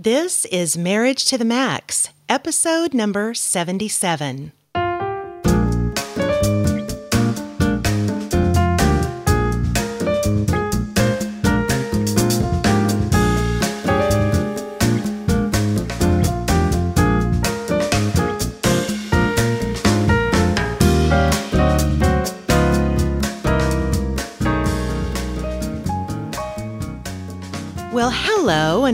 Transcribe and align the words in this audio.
This 0.00 0.44
is 0.44 0.78
Marriage 0.78 1.24
to 1.24 1.36
the 1.36 1.44
Max, 1.44 2.10
episode 2.28 2.94
number 2.94 3.34
77. 3.34 4.52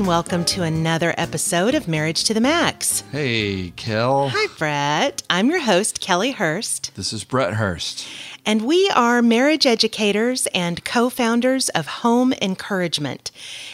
And 0.04 0.08
welcome 0.10 0.44
to 0.46 0.64
another 0.64 1.14
episode 1.16 1.74
of 1.74 1.88
Marriage 1.88 2.24
to 2.24 2.34
the 2.34 2.40
Max. 2.42 3.02
Hey, 3.10 3.72
Kel. 3.74 4.28
Hi, 4.34 4.54
Brett. 4.58 5.22
I'm 5.30 5.48
your 5.48 5.60
host, 5.62 5.98
Kellie 6.02 6.32
Hurst, 6.32 6.94
This 6.94 7.14
is 7.14 7.24
Brett 7.24 7.54
Hurst. 7.54 8.06
And 8.46 8.62
we 8.62 8.90
are 8.90 9.22
marriage 9.22 9.66
educators 9.66 10.46
and 10.48 10.84
co 10.84 11.08
founders 11.08 11.68
of 11.70 11.86
Home 11.86 12.32
Encouragement. 12.42 13.30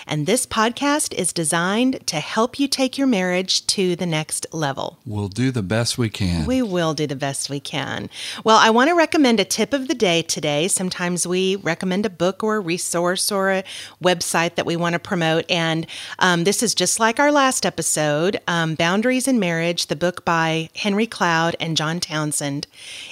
And 0.07 0.27
this 0.27 0.47
podcast 0.47 1.13
is 1.15 1.33
designed 1.33 2.07
to 2.07 2.17
help 2.17 2.59
you 2.59 2.69
take 2.69 2.97
your 2.97 3.07
marriage 3.07 3.67
to 3.69 3.97
the 3.97 4.07
next 4.07 4.47
level. 4.53 4.99
We'll 5.05 5.29
do 5.29 5.51
the 5.51 5.63
best 5.63 5.99
we 5.99 6.09
can. 6.09 6.47
We 6.47 6.63
will 6.63 6.95
do 6.95 7.07
the 7.07 7.17
best 7.17 7.51
we 7.51 7.61
can. 7.61 8.11
Well, 8.45 8.59
I 8.59 8.71
want 8.71 8.89
to 8.89 8.95
recommend 8.95 9.41
a 9.41 9.45
tip 9.45 9.73
of 9.73 9.89
the 9.89 9.95
day 9.95 10.23
today. 10.23 10.69
Sometimes 10.69 11.27
we 11.27 11.57
recommend 11.57 12.07
a 12.07 12.11
book 12.11 12.45
or 12.45 12.57
a 12.57 12.61
resource 12.61 13.33
or 13.33 13.51
a 13.51 13.65
website 14.03 14.55
that 14.55 14.67
we 14.67 14.77
want 14.77 14.93
to 14.95 14.99
promote. 14.99 15.51
And 15.51 15.87
um, 16.19 16.45
this 16.45 16.63
is 16.63 16.75
just 16.75 17.01
like 17.01 17.19
our 17.19 17.33
last 17.33 17.67
episode 17.67 18.41
um, 18.47 18.75
Boundaries 18.75 19.27
in 19.27 19.39
Marriage, 19.39 19.87
the 19.87 19.97
book 19.97 20.25
by 20.25 20.71
Henry 20.75 21.07
Cloud 21.07 21.57
and 21.59 21.77
John 21.77 22.01
Townsend, 22.01 22.67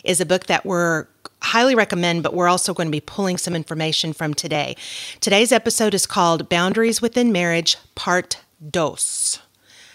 is 0.05 0.20
a 0.20 0.27
book 0.27 0.47
that 0.47 0.64
we're 0.64 1.06
highly 1.42 1.75
recommend, 1.75 2.22
but 2.22 2.34
we're 2.34 2.48
also 2.48 2.75
going 2.75 2.89
to 2.89 2.92
be 2.92 3.00
pulling 3.00 3.36
some 3.39 3.55
information 3.55 4.12
from 4.12 4.34
today. 4.34 4.77
Today's 5.20 5.53
episode 5.53 5.95
is 5.95 6.06
called 6.06 6.48
Boundaries 6.48 7.00
Within 7.00 7.33
Marriage, 7.33 7.77
Part 7.95 8.39
Dos. 8.70 9.41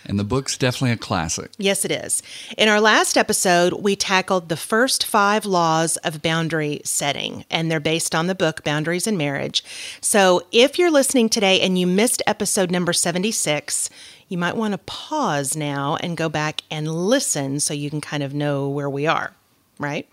and 0.05 0.19
the 0.19 0.23
book's 0.23 0.57
definitely 0.57 0.91
a 0.91 0.97
classic. 0.97 1.51
Yes, 1.57 1.85
it 1.85 1.91
is. 1.91 2.21
In 2.57 2.67
our 2.67 2.81
last 2.81 3.17
episode, 3.17 3.73
we 3.73 3.95
tackled 3.95 4.49
the 4.49 4.57
first 4.57 5.05
five 5.05 5.45
laws 5.45 5.97
of 5.97 6.21
boundary 6.21 6.81
setting, 6.83 7.45
and 7.49 7.69
they're 7.71 7.79
based 7.79 8.13
on 8.13 8.27
the 8.27 8.35
book 8.35 8.63
Boundaries 8.63 9.07
in 9.07 9.15
Marriage. 9.17 9.63
So 10.01 10.41
if 10.51 10.77
you're 10.77 10.91
listening 10.91 11.29
today 11.29 11.61
and 11.61 11.77
you 11.77 11.87
missed 11.87 12.21
episode 12.27 12.69
number 12.71 12.91
76, 12.93 13.89
you 14.27 14.37
might 14.37 14.57
want 14.57 14.73
to 14.73 14.77
pause 14.79 15.55
now 15.55 15.97
and 15.97 16.17
go 16.17 16.27
back 16.27 16.63
and 16.71 16.93
listen 16.93 17.59
so 17.59 17.73
you 17.73 17.89
can 17.89 18.01
kind 18.01 18.23
of 18.23 18.33
know 18.33 18.67
where 18.67 18.89
we 18.89 19.05
are, 19.07 19.33
right? 19.79 20.07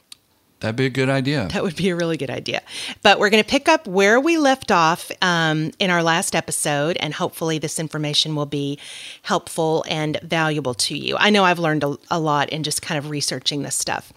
That'd 0.60 0.76
be 0.76 0.86
a 0.86 0.90
good 0.90 1.08
idea. 1.08 1.48
That 1.52 1.62
would 1.62 1.76
be 1.76 1.88
a 1.88 1.96
really 1.96 2.18
good 2.18 2.30
idea. 2.30 2.60
But 3.02 3.18
we're 3.18 3.30
going 3.30 3.42
to 3.42 3.48
pick 3.48 3.66
up 3.66 3.86
where 3.86 4.20
we 4.20 4.36
left 4.36 4.70
off 4.70 5.10
um, 5.22 5.70
in 5.78 5.90
our 5.90 6.02
last 6.02 6.34
episode, 6.34 6.98
and 6.98 7.14
hopefully, 7.14 7.58
this 7.58 7.78
information 7.78 8.34
will 8.34 8.46
be 8.46 8.78
helpful 9.22 9.84
and 9.88 10.20
valuable 10.22 10.74
to 10.74 10.96
you. 10.96 11.16
I 11.18 11.30
know 11.30 11.44
I've 11.44 11.58
learned 11.58 11.82
a, 11.82 11.96
a 12.10 12.20
lot 12.20 12.50
in 12.50 12.62
just 12.62 12.82
kind 12.82 12.98
of 12.98 13.08
researching 13.08 13.62
this 13.62 13.74
stuff. 13.74 14.12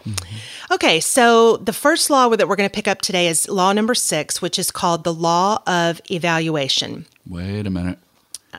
Okay, 0.70 1.00
so 1.00 1.58
the 1.58 1.74
first 1.74 2.10
law 2.10 2.28
that 2.30 2.48
we're 2.48 2.58
going 2.58 2.70
to 2.70 2.74
pick 2.74 2.90
up 2.90 3.02
today 3.02 3.28
is 3.28 3.48
law 3.48 3.72
number 3.72 3.96
six, 3.96 4.42
which 4.42 4.60
is 4.60 4.70
called 4.70 5.06
the 5.06 5.14
law 5.14 5.64
of 5.66 6.02
evaluation. 6.12 7.06
Wait 7.26 7.66
a 7.66 7.70
minute. 7.70 8.00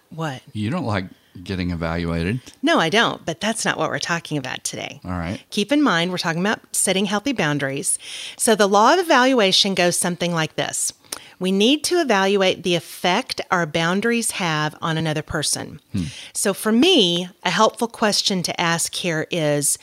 What? 0.09 0.43
You 0.53 0.71
don't 0.71 0.87
like 0.87 1.05
getting 1.43 1.71
evaluated. 1.71 2.41
No, 2.63 2.79
I 2.79 2.89
don't, 2.89 3.25
but 3.27 3.41
that's 3.41 3.65
not 3.65 3.77
what 3.77 3.91
we're 3.91 3.99
talking 3.99 4.39
about 4.39 4.63
today. 4.63 5.01
All 5.05 5.11
right. 5.11 5.43
Keep 5.51 5.73
in 5.73 5.83
mind, 5.83 6.11
we're 6.11 6.19
talking 6.19 6.41
about 6.41 6.61
setting 6.73 7.07
healthy 7.07 7.33
boundaries. 7.33 7.99
So, 8.37 8.55
the 8.55 8.69
law 8.69 8.95
of 8.95 9.01
evaluation 9.01 9.75
goes 9.75 9.99
something 9.99 10.33
like 10.33 10.57
this 10.57 10.93
We 11.41 11.51
need 11.51 11.83
to 11.85 12.01
evaluate 12.01 12.63
the 12.63 12.75
effect 12.75 13.41
our 13.51 13.67
boundaries 13.67 14.33
have 14.33 14.77
on 14.81 14.97
another 14.97 15.23
person. 15.23 15.81
Hmm. 15.93 16.05
So, 16.33 16.55
for 16.55 16.73
me, 16.73 17.29
a 17.43 17.51
helpful 17.51 17.89
question 17.89 18.43
to 18.45 18.61
ask 18.61 18.95
here 18.95 19.27
is 19.31 19.79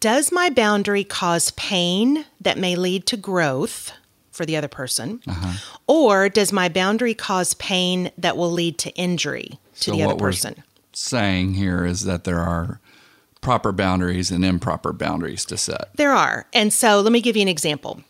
Does 0.00 0.30
my 0.30 0.50
boundary 0.50 1.04
cause 1.04 1.50
pain 1.52 2.26
that 2.40 2.58
may 2.58 2.76
lead 2.76 3.06
to 3.06 3.16
growth? 3.16 3.92
For 4.32 4.44
the 4.44 4.58
other 4.58 4.68
person, 4.68 5.22
uh-huh. 5.26 5.78
or 5.86 6.28
does 6.28 6.52
my 6.52 6.68
boundary 6.68 7.14
cause 7.14 7.54
pain 7.54 8.10
that 8.18 8.36
will 8.36 8.50
lead 8.50 8.76
to 8.80 8.90
injury 8.90 9.58
to 9.76 9.84
So 9.84 9.92
the 9.92 10.02
other 10.02 10.16
person? 10.16 10.62
Saying 10.96 11.54
here 11.54 11.84
is 11.84 12.04
that 12.04 12.24
there 12.24 12.40
are 12.40 12.80
proper 13.42 13.70
boundaries 13.70 14.30
and 14.30 14.44
improper 14.44 14.92
boundaries 14.92 15.44
to 15.44 15.56
set. 15.56 15.94
There 15.96 16.12
are. 16.12 16.46
And 16.52 16.72
so 16.72 17.00
let 17.00 17.12
me 17.12 17.20
give 17.20 17.36
you 17.36 17.42
an 17.42 17.48
example. 17.48 18.02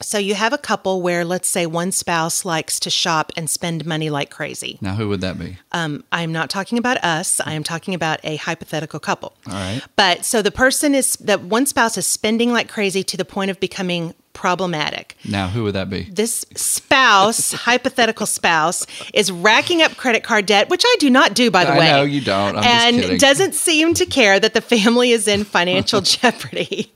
So 0.00 0.18
you 0.18 0.34
have 0.34 0.52
a 0.52 0.58
couple 0.58 1.02
where, 1.02 1.24
let's 1.24 1.48
say, 1.48 1.66
one 1.66 1.90
spouse 1.90 2.44
likes 2.44 2.78
to 2.80 2.90
shop 2.90 3.32
and 3.36 3.50
spend 3.50 3.84
money 3.84 4.10
like 4.10 4.30
crazy. 4.30 4.78
Now, 4.80 4.94
who 4.94 5.08
would 5.08 5.22
that 5.22 5.38
be? 5.38 5.56
Um, 5.72 6.04
I'm 6.12 6.30
not 6.30 6.50
talking 6.50 6.78
about 6.78 7.02
us. 7.02 7.40
I 7.40 7.54
am 7.54 7.64
talking 7.64 7.94
about 7.94 8.20
a 8.22 8.36
hypothetical 8.36 9.00
couple. 9.00 9.34
All 9.48 9.54
right. 9.54 9.82
But 9.96 10.24
so 10.24 10.40
the 10.40 10.52
person 10.52 10.94
is 10.94 11.16
that 11.16 11.40
one 11.40 11.66
spouse 11.66 11.98
is 11.98 12.06
spending 12.06 12.52
like 12.52 12.68
crazy 12.68 13.02
to 13.04 13.16
the 13.16 13.24
point 13.24 13.50
of 13.50 13.58
becoming 13.58 14.14
problematic. 14.38 15.16
Now, 15.28 15.48
who 15.48 15.64
would 15.64 15.74
that 15.74 15.90
be? 15.90 16.04
This 16.04 16.46
spouse, 16.54 17.50
hypothetical 17.66 18.24
spouse, 18.24 18.86
is 19.12 19.32
racking 19.32 19.82
up 19.82 19.96
credit 19.96 20.22
card 20.22 20.46
debt, 20.46 20.68
which 20.68 20.84
I 20.86 20.96
do 21.00 21.10
not 21.10 21.34
do, 21.34 21.50
by 21.50 21.64
the 21.64 21.72
I 21.72 21.78
way. 21.78 21.90
know 21.90 22.02
you 22.04 22.20
don't. 22.20 22.56
I'm 22.56 22.62
and 22.64 23.18
doesn't 23.18 23.56
seem 23.56 23.94
to 23.94 24.06
care 24.06 24.38
that 24.38 24.54
the 24.54 24.60
family 24.60 25.10
is 25.10 25.26
in 25.26 25.42
financial 25.42 26.00
jeopardy. 26.16 26.92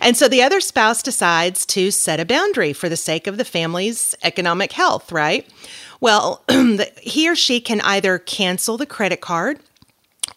And 0.00 0.16
so 0.16 0.26
the 0.26 0.42
other 0.42 0.60
spouse 0.60 1.00
decides 1.00 1.64
to 1.66 1.92
set 1.92 2.18
a 2.18 2.24
boundary 2.24 2.72
for 2.72 2.88
the 2.88 2.96
sake 2.96 3.28
of 3.28 3.38
the 3.38 3.44
family's 3.44 4.16
economic 4.24 4.72
health, 4.72 5.12
right? 5.12 5.46
Well, 6.00 6.42
he 7.00 7.28
or 7.28 7.36
she 7.36 7.60
can 7.60 7.80
either 7.82 8.18
cancel 8.18 8.76
the 8.78 8.86
credit 8.86 9.20
card 9.20 9.60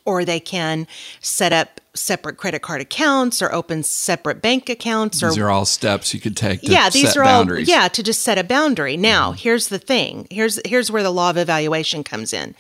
or 0.06 0.26
they 0.26 0.40
can 0.40 0.88
set 1.22 1.54
up 1.54 1.80
separate 1.94 2.38
credit 2.38 2.62
card 2.62 2.82
accounts 2.82 3.42
or 3.42 3.54
open 3.54 3.84
separate 3.84 4.42
bank 4.42 4.68
accounts 4.70 5.22
or 5.22 5.30
These 5.30 5.38
are 5.38 5.50
all 5.50 5.66
steps 5.66 6.14
you 6.14 6.20
could 6.20 6.36
take 6.36 6.62
to 6.62 6.72
yeah 6.72 6.90
these 6.90 7.10
set 7.14 7.18
are 7.18 7.24
boundaries. 7.24 7.70
all 7.70 7.76
yeah 7.76 7.88
to 7.88 8.02
just 8.04 8.22
set 8.24 8.38
a 8.38 8.44
boundary. 8.44 8.98
Now 8.98 9.32
here's 9.34 9.68
the 9.68 9.80
thing. 9.80 10.28
Here's 10.32 10.60
here's 10.66 10.90
where 10.90 11.04
the 11.04 11.12
law 11.12 11.30
of 11.30 11.38
evaluation 11.38 12.04
comes 12.04 12.34
in. 12.34 12.56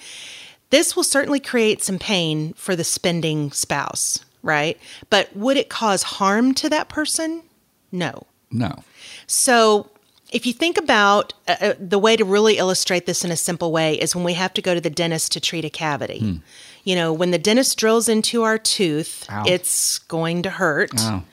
This 0.69 0.95
will 0.95 1.03
certainly 1.03 1.39
create 1.39 1.83
some 1.83 1.99
pain 1.99 2.53
for 2.53 2.75
the 2.75 2.83
spending 2.83 3.51
spouse 3.51 4.23
right? 4.43 4.77
But 5.09 5.35
would 5.35 5.57
it 5.57 5.69
cause 5.69 6.03
harm 6.03 6.53
to 6.55 6.69
that 6.69 6.89
person? 6.89 7.43
No. 7.91 8.27
No. 8.51 8.83
so 9.25 9.89
if 10.31 10.45
you 10.45 10.53
think 10.53 10.77
about 10.77 11.33
uh, 11.47 11.55
uh, 11.61 11.73
the 11.79 11.97
way 11.97 12.15
to 12.15 12.25
really 12.25 12.57
illustrate 12.57 13.05
this 13.07 13.23
in 13.23 13.31
a 13.31 13.35
simple 13.37 13.71
way 13.71 13.95
is 13.95 14.15
when 14.15 14.23
we 14.23 14.33
have 14.33 14.53
to 14.53 14.61
go 14.61 14.73
to 14.75 14.81
the 14.81 14.89
dentist 14.89 15.31
to 15.31 15.39
treat 15.39 15.63
a 15.65 15.69
cavity. 15.69 16.41
You 16.83 16.95
know, 16.95 17.13
when 17.13 17.31
the 17.31 17.37
dentist 17.39 17.77
drills 17.77 18.09
into 18.09 18.43
our 18.43 18.57
tooth, 18.57 19.25
Ow. 19.29 19.43
it's 19.47 19.99
going 19.99 20.43
to 20.43 20.49
hurt 20.49 20.91
Oh, 20.97 21.23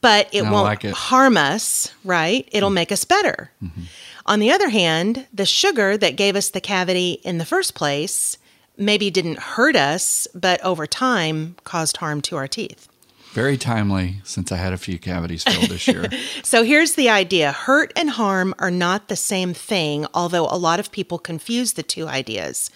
but 0.00 0.28
it 0.32 0.42
won't 0.42 0.64
like 0.64 0.84
it. 0.84 0.94
harm 0.94 1.36
us, 1.36 1.92
right? 2.04 2.48
It'll 2.52 2.70
make 2.70 2.92
us 2.92 3.04
better. 3.04 3.50
Mm-hmm. 3.62 3.82
On 4.26 4.38
the 4.40 4.50
other 4.50 4.68
hand, 4.68 5.26
the 5.32 5.46
sugar 5.46 5.96
that 5.96 6.16
gave 6.16 6.34
us 6.36 6.50
the 6.50 6.60
cavity 6.60 7.20
in 7.24 7.38
the 7.38 7.44
first 7.44 7.74
place 7.74 8.38
maybe 8.76 9.10
didn't 9.10 9.38
hurt 9.38 9.76
us, 9.76 10.26
but 10.34 10.60
over 10.64 10.86
time 10.86 11.56
caused 11.64 11.96
harm 11.98 12.20
to 12.22 12.36
our 12.36 12.48
teeth. 12.48 12.88
Very 13.36 13.58
timely 13.58 14.14
since 14.24 14.50
I 14.50 14.56
had 14.56 14.72
a 14.72 14.78
few 14.78 14.98
cavities 14.98 15.44
filled 15.44 15.68
this 15.68 15.86
year. 15.86 16.08
So 16.42 16.62
here's 16.62 16.94
the 16.94 17.10
idea 17.10 17.52
hurt 17.52 17.92
and 17.94 18.08
harm 18.08 18.54
are 18.58 18.70
not 18.70 19.08
the 19.08 19.16
same 19.16 19.52
thing, 19.52 20.06
although 20.14 20.46
a 20.46 20.56
lot 20.56 20.80
of 20.80 20.90
people 20.90 21.18
confuse 21.18 21.74
the 21.74 21.82
two 21.82 22.06
ideas. 22.06 22.70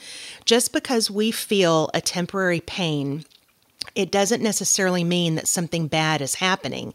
Just 0.44 0.72
because 0.72 1.10
we 1.10 1.30
feel 1.30 1.88
a 1.94 2.02
temporary 2.02 2.60
pain, 2.60 3.24
it 3.94 4.10
doesn't 4.10 4.42
necessarily 4.42 5.02
mean 5.02 5.36
that 5.36 5.48
something 5.48 5.86
bad 5.86 6.20
is 6.20 6.34
happening. 6.36 6.92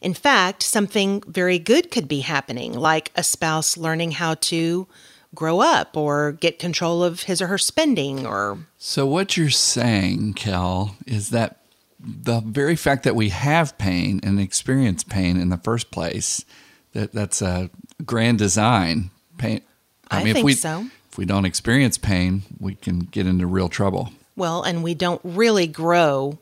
In 0.00 0.14
fact, 0.14 0.64
something 0.64 1.22
very 1.28 1.60
good 1.60 1.92
could 1.92 2.08
be 2.08 2.20
happening, 2.20 2.72
like 2.72 3.12
a 3.14 3.22
spouse 3.22 3.76
learning 3.76 4.12
how 4.12 4.34
to 4.34 4.88
grow 5.34 5.60
up 5.60 5.96
or 5.96 6.32
get 6.32 6.58
control 6.58 7.04
of 7.04 7.24
his 7.24 7.40
or 7.40 7.46
her 7.46 7.58
spending 7.58 8.26
or 8.26 8.58
So 8.78 9.06
what 9.06 9.36
you're 9.36 9.50
saying, 9.50 10.34
Kel, 10.34 10.96
is 11.06 11.30
that 11.30 11.63
the 12.04 12.40
very 12.40 12.76
fact 12.76 13.04
that 13.04 13.16
we 13.16 13.30
have 13.30 13.76
pain 13.78 14.20
and 14.22 14.38
experience 14.38 15.04
pain 15.04 15.38
in 15.40 15.48
the 15.48 15.56
first 15.56 15.90
place, 15.90 16.44
that 16.92 17.12
that's 17.12 17.42
a 17.42 17.70
grand 18.04 18.38
design. 18.38 19.10
Pain. 19.38 19.62
I 20.10 20.22
if 20.22 20.34
think 20.34 20.44
we, 20.44 20.52
so. 20.52 20.86
If 21.10 21.18
we 21.18 21.24
don't 21.24 21.44
experience 21.44 21.98
pain, 21.98 22.42
we 22.58 22.74
can 22.74 23.00
get 23.00 23.26
into 23.26 23.46
real 23.46 23.68
trouble. 23.68 24.12
well, 24.36 24.62
and 24.62 24.82
we 24.82 24.94
don't 24.94 25.20
really 25.24 25.66
grow 25.66 26.38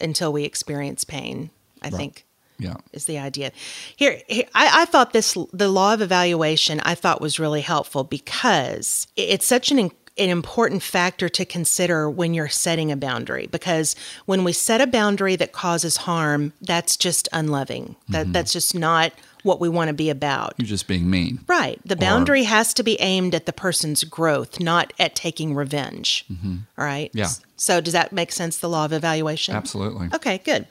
until 0.00 0.32
we 0.32 0.44
experience 0.44 1.04
pain, 1.04 1.50
I 1.80 1.90
think. 1.90 2.24
Yeah. 2.58 2.76
is 2.92 3.06
the 3.06 3.18
idea. 3.18 3.50
Here, 3.96 4.22
here 4.28 4.44
I, 4.54 4.82
I 4.82 4.84
thought 4.84 5.12
this 5.12 5.36
the 5.52 5.68
law 5.68 5.94
of 5.94 6.00
evaluation 6.00 6.80
I 6.84 6.94
thought 6.94 7.20
was 7.20 7.40
really 7.40 7.60
helpful 7.60 8.04
because 8.04 9.08
it's 9.16 9.46
such 9.46 9.72
an 9.72 9.90
an 10.18 10.28
important 10.28 10.82
factor 10.82 11.28
to 11.28 11.44
consider 11.44 12.08
when 12.08 12.34
you're 12.34 12.48
setting 12.48 12.92
a 12.92 12.96
boundary 12.96 13.46
because 13.46 13.96
when 14.26 14.44
we 14.44 14.52
set 14.52 14.80
a 14.80 14.86
boundary 14.86 15.36
that 15.36 15.52
causes 15.52 15.98
harm, 15.98 16.52
that's 16.60 16.96
just 16.96 17.28
unloving. 17.32 17.96
That 18.08 18.24
mm-hmm. 18.24 18.32
that's 18.32 18.52
just 18.52 18.74
not 18.74 19.12
what 19.42 19.60
we 19.60 19.68
want 19.68 19.88
to 19.88 19.94
be 19.94 20.08
about. 20.08 20.54
You're 20.56 20.66
just 20.66 20.86
being 20.86 21.10
mean. 21.10 21.40
Right. 21.46 21.80
The 21.84 21.96
boundary 21.96 22.44
has 22.44 22.72
to 22.74 22.82
be 22.82 23.00
aimed 23.00 23.34
at 23.34 23.46
the 23.46 23.52
person's 23.52 24.04
growth, 24.04 24.60
not 24.60 24.92
at 24.98 25.14
taking 25.14 25.54
revenge. 25.54 26.24
Mm-hmm. 26.32 26.56
All 26.78 26.84
right. 26.84 27.10
Yeah. 27.12 27.28
So 27.56 27.80
does 27.80 27.92
that 27.92 28.12
make 28.12 28.32
sense? 28.32 28.58
The 28.58 28.68
law 28.68 28.84
of 28.84 28.92
evaluation. 28.92 29.54
Absolutely. 29.54 30.08
Okay, 30.14 30.38
good. 30.38 30.66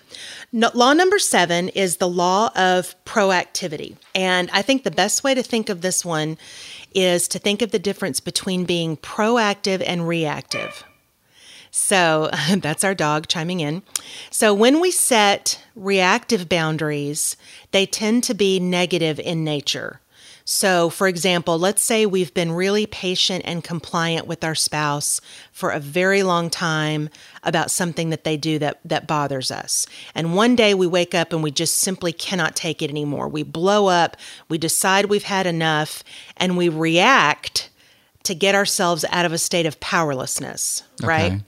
No, 0.52 0.72
law 0.74 0.94
number 0.94 1.20
seven 1.20 1.70
is 1.70 1.98
the 1.98 2.08
law 2.08 2.50
of 2.56 2.96
proactivity. 3.06 3.96
And 4.14 4.50
I 4.52 4.62
think 4.62 4.84
the 4.84 4.92
best 4.92 5.24
way 5.24 5.34
to 5.34 5.44
think 5.44 5.70
of 5.70 5.82
this 5.82 6.04
one 6.04 6.38
is 6.94 7.28
to 7.30 7.40
think 7.40 7.62
of 7.62 7.72
the 7.72 7.80
difference 7.80 8.20
between 8.20 8.66
being 8.66 8.98
proactive 8.98 9.84
and 9.86 10.08
reactive. 10.08 10.84
So 11.72 12.30
that's 12.58 12.84
our 12.84 12.94
dog 12.94 13.28
chiming 13.28 13.62
in. 13.62 13.84
So 14.30 14.54
when 14.54 14.80
we 14.80 14.92
set 14.92 15.64
reactive 15.76 16.48
boundaries, 16.50 17.38
they 17.72 17.86
tend 17.86 18.24
to 18.26 18.34
be 18.34 18.60
negative 18.60 19.20
in 19.20 19.44
nature. 19.44 20.02
So, 20.53 20.89
for 20.89 21.07
example, 21.07 21.57
let's 21.57 21.81
say 21.81 22.06
we've 22.06 22.33
been 22.33 22.51
really 22.51 22.86
patient 22.86 23.44
and 23.48 23.63
compliant 23.63 24.27
with 24.27 24.44
our 24.44 24.53
spouse 24.53 25.21
for 25.53 25.69
a 25.69 25.80
very 25.80 26.24
long 26.24 26.50
time 26.50 27.07
about 27.42 27.71
something 27.71 28.09
that 28.09 28.25
they 28.25 28.36
do 28.36 28.59
that, 28.59 28.81
that 28.83 29.07
bothers 29.07 29.50
us. 29.50 29.88
And 30.13 30.36
one 30.36 30.57
day 30.57 30.74
we 30.74 30.88
wake 30.88 31.15
up 31.15 31.31
and 31.31 31.42
we 31.42 31.51
just 31.51 31.75
simply 31.75 32.12
cannot 32.12 32.57
take 32.57 32.81
it 32.81 32.89
anymore. 32.89 33.30
We 33.30 33.44
blow 33.44 33.88
up, 33.88 34.18
we 34.50 34.57
decide 34.57 35.06
we've 35.06 35.24
had 35.24 35.48
enough, 35.48 36.03
and 36.36 36.57
we 36.57 36.68
react 36.68 37.69
to 38.24 38.36
get 38.36 38.54
ourselves 38.54 39.06
out 39.09 39.25
of 39.25 39.31
a 39.31 39.38
state 39.38 39.65
of 39.65 39.80
powerlessness, 39.80 40.83
right? 41.01 41.31
Okay. 41.31 41.42
So 41.42 41.45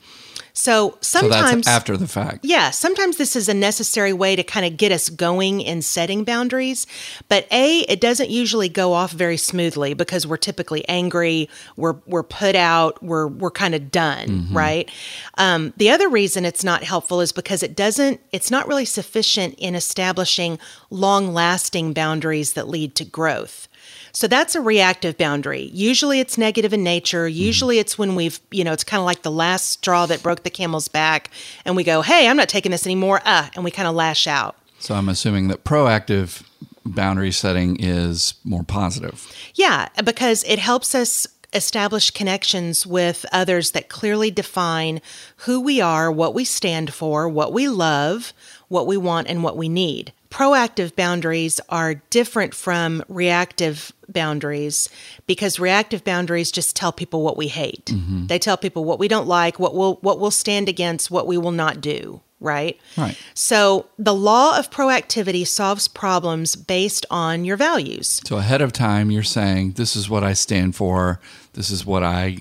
So 0.56 0.98
sometimes 1.02 1.66
that's 1.66 1.68
after 1.68 1.98
the 1.98 2.08
fact. 2.08 2.46
yeah, 2.46 2.70
sometimes 2.70 3.18
this 3.18 3.36
is 3.36 3.50
a 3.50 3.56
necessary 3.56 4.14
way 4.14 4.36
to 4.36 4.44
kind 4.44 4.66
of 4.68 4.78
get 4.78 4.92
us 4.92 5.10
going 5.10 5.62
in 5.62 5.82
setting 5.82 6.24
boundaries. 6.24 6.86
But 7.28 7.48
A, 7.52 7.80
it 7.90 8.00
doesn't 8.00 8.30
usually 8.30 8.70
go 8.70 8.94
off 8.94 9.12
very 9.12 9.38
smoothly 9.38 9.96
because 9.96 10.28
we're 10.28 10.38
typically 10.38 10.88
angry, 10.88 11.50
we're 11.76 11.96
we're 12.06 12.22
put 12.24 12.56
out, 12.56 13.02
we're 13.04 13.28
we're 13.28 13.50
kind 13.52 13.74
of 13.74 13.90
done, 13.90 14.48
right? 14.52 14.92
Um, 15.40 15.74
the 15.78 15.90
other 15.90 16.08
reason 16.08 16.46
it's 16.46 16.64
not 16.64 16.84
helpful 16.84 17.20
is 17.20 17.32
because 17.32 17.64
it 17.64 17.76
doesn't 17.76 18.22
it's 18.32 18.52
not 18.52 18.68
really 18.68 18.86
sufficient 18.86 19.56
in 19.58 19.74
establishing 19.74 20.60
long 20.94 21.34
lasting 21.34 21.94
boundaries 21.94 22.54
that 22.54 22.68
lead 22.68 22.96
to 22.96 23.06
growth. 23.06 23.68
So 24.14 24.28
that's 24.28 24.54
a 24.54 24.62
reactive 24.62 25.18
boundary. 25.18 25.72
Usually 25.74 26.20
it's 26.20 26.38
negative 26.38 26.72
in 26.72 26.84
nature. 26.84 27.28
Usually 27.28 27.80
it's 27.80 27.98
when 27.98 28.16
we've, 28.16 28.40
you 28.52 28.64
know, 28.64 28.72
it's 28.72 28.84
kind 28.84 29.00
of 29.00 29.06
like 29.06 29.24
the 29.24 29.32
last 29.32 29.70
straw 29.70 30.06
that 30.06 30.22
broke 30.22 30.44
the 30.44 30.52
camel's 30.52 30.88
back 30.88 31.32
and 31.66 31.76
we 31.76 31.84
go, 31.84 32.04
hey, 32.04 32.28
I'm 32.28 32.38
not 32.38 32.48
taking 32.48 32.72
this 32.72 32.86
anymore. 32.86 33.22
Uh, 33.26 33.50
and 33.56 33.64
we 33.64 33.72
kind 33.72 33.88
of 33.88 33.96
lash 33.96 34.28
out. 34.28 34.56
So 34.78 34.94
I'm 34.94 35.10
assuming 35.10 35.48
that 35.48 35.64
proactive 35.64 36.44
boundary 36.86 37.32
setting 37.32 37.78
is 37.80 38.36
more 38.44 38.64
positive. 38.64 39.32
Yeah, 39.56 39.90
because 40.04 40.44
it 40.44 40.60
helps 40.60 40.94
us 40.94 41.28
establish 41.54 42.12
connections 42.12 42.86
with 42.86 43.26
others 43.32 43.72
that 43.72 43.90
clearly 43.90 44.32
define 44.32 45.02
who 45.38 45.62
we 45.62 45.82
are, 45.82 46.12
what 46.12 46.34
we 46.34 46.44
stand 46.44 46.94
for, 46.94 47.28
what 47.30 47.54
we 47.54 47.68
love, 47.68 48.34
what 48.68 48.88
we 48.88 48.98
want, 48.98 49.28
and 49.28 49.44
what 49.44 49.58
we 49.58 49.70
need. 49.70 50.12
Proactive 50.34 50.96
boundaries 50.96 51.60
are 51.70 51.96
different 52.10 52.56
from 52.56 53.04
reactive 53.08 53.92
boundaries 54.10 54.90
because 55.28 55.60
reactive 55.60 56.04
boundaries 56.04 56.52
just 56.52 56.76
tell 56.76 56.92
people 56.92 57.22
what 57.22 57.38
we 57.38 57.48
hate. 57.50 57.86
Mm-hmm. 57.86 58.26
They 58.26 58.40
tell 58.40 58.58
people 58.58 58.84
what 58.84 58.98
we 58.98 59.08
don't 59.08 59.28
like, 59.28 59.60
what 59.60 59.76
we'll 59.76 59.96
what 60.02 60.20
we'll 60.20 60.32
stand 60.32 60.68
against, 60.68 61.12
what 61.12 61.28
we 61.28 61.38
will 61.38 61.52
not 61.52 61.82
do, 61.82 62.22
right? 62.40 62.80
Right. 62.98 63.16
So 63.36 63.86
the 64.00 64.14
law 64.16 64.58
of 64.58 64.72
proactivity 64.72 65.46
solves 65.46 65.88
problems 65.88 66.56
based 66.56 67.06
on 67.12 67.46
your 67.46 67.56
values. 67.56 68.20
So 68.26 68.38
ahead 68.38 68.62
of 68.62 68.74
time, 68.74 69.12
you're 69.12 69.22
saying, 69.22 69.74
this 69.74 69.96
is 69.96 70.10
what 70.10 70.24
I 70.24 70.34
stand 70.34 70.76
for, 70.76 71.20
this 71.54 71.70
is 71.70 71.86
what 71.86 72.04
I 72.04 72.40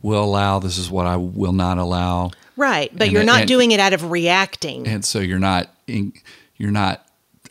will 0.00 0.22
allow, 0.22 0.60
this 0.60 0.78
is 0.78 0.90
what 0.92 1.06
I 1.06 1.16
will 1.16 1.52
not 1.52 1.78
allow. 1.78 2.30
Right, 2.56 2.90
but 2.92 3.04
And 3.08 3.12
you're 3.12 3.24
not 3.24 3.40
and- 3.40 3.48
doing 3.48 3.72
it 3.72 3.80
out 3.80 3.92
of 3.94 4.12
reacting. 4.12 4.86
And 4.86 5.04
so 5.04 5.18
you're 5.18 5.40
not, 5.40 5.70
in, 5.88 6.12
you're 6.56 6.70
not 6.70 7.01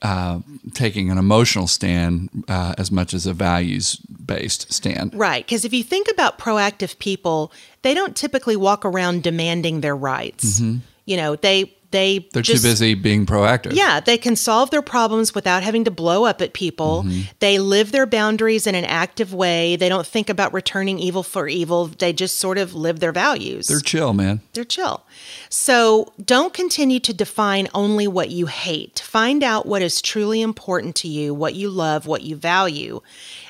uh, 0.02 0.40
taking 0.74 1.12
an 1.12 1.18
emotional 1.18 1.68
stand 1.68 2.30
uh, 2.48 2.74
as 2.78 2.92
much 2.92 3.14
as 3.14 3.26
a 3.26 3.34
values 3.34 3.98
based 4.26 4.72
stand. 4.74 5.14
right, 5.14 5.46
because 5.46 5.66
if 5.66 5.74
you 5.74 5.84
think 5.84 6.08
about 6.12 6.40
proactive 6.40 6.98
people, 7.00 7.52
they 7.82 7.94
don't 7.94 8.16
typically 8.16 8.56
walk 8.56 8.86
around 8.86 9.24
demanding 9.24 9.82
their 9.82 9.96
rights. 9.96 10.60
You 11.06 11.18
know, 11.18 11.36
they 11.36 11.74
they. 11.92 12.28
They're 12.34 12.42
just, 12.42 12.64
too 12.64 12.70
busy 12.70 12.94
being 12.94 13.26
proactive. 13.26 13.74
Yeah, 13.74 14.00
they 14.00 14.18
can 14.18 14.36
solve 14.36 14.72
their 14.72 14.82
problems 14.82 15.36
without 15.36 15.64
having 15.64 15.84
to 15.86 15.92
blow 15.92 16.26
up 16.26 16.42
at 16.42 16.54
people. 16.54 17.04
Mm-hmm. 17.04 17.22
They 17.40 17.60
live 17.60 17.92
their 17.92 18.06
boundaries 18.06 18.68
in 18.68 18.76
an 18.76 18.86
active 18.86 19.34
way. 19.34 19.76
They 19.76 19.90
don't 19.90 20.08
think 20.08 20.30
about 20.30 20.54
returning 20.54 21.00
evil 21.00 21.24
for 21.24 21.48
evil. 21.48 21.88
They 21.88 22.14
just 22.14 22.38
sort 22.38 22.58
of 22.58 22.74
live 22.74 23.00
their 23.00 23.12
values. 23.12 23.68
They're 23.68 23.80
chill, 23.80 24.14
man. 24.14 24.42
They're 24.54 24.64
chill. 24.64 25.04
So 25.50 26.14
don't 26.24 26.54
continue 26.54 27.00
to 27.02 27.14
define 27.14 27.68
only 27.74 28.08
what 28.08 28.30
you 28.30 28.48
hate. 28.48 29.00
Find 29.00 29.44
out 29.44 29.66
what 29.66 29.82
is 29.82 30.02
truly 30.02 30.42
important 30.42 30.96
to 30.98 31.08
you, 31.08 31.34
what 31.34 31.56
you 31.56 31.70
love, 31.70 32.08
what 32.08 32.24
you 32.24 32.36
value. 32.36 33.02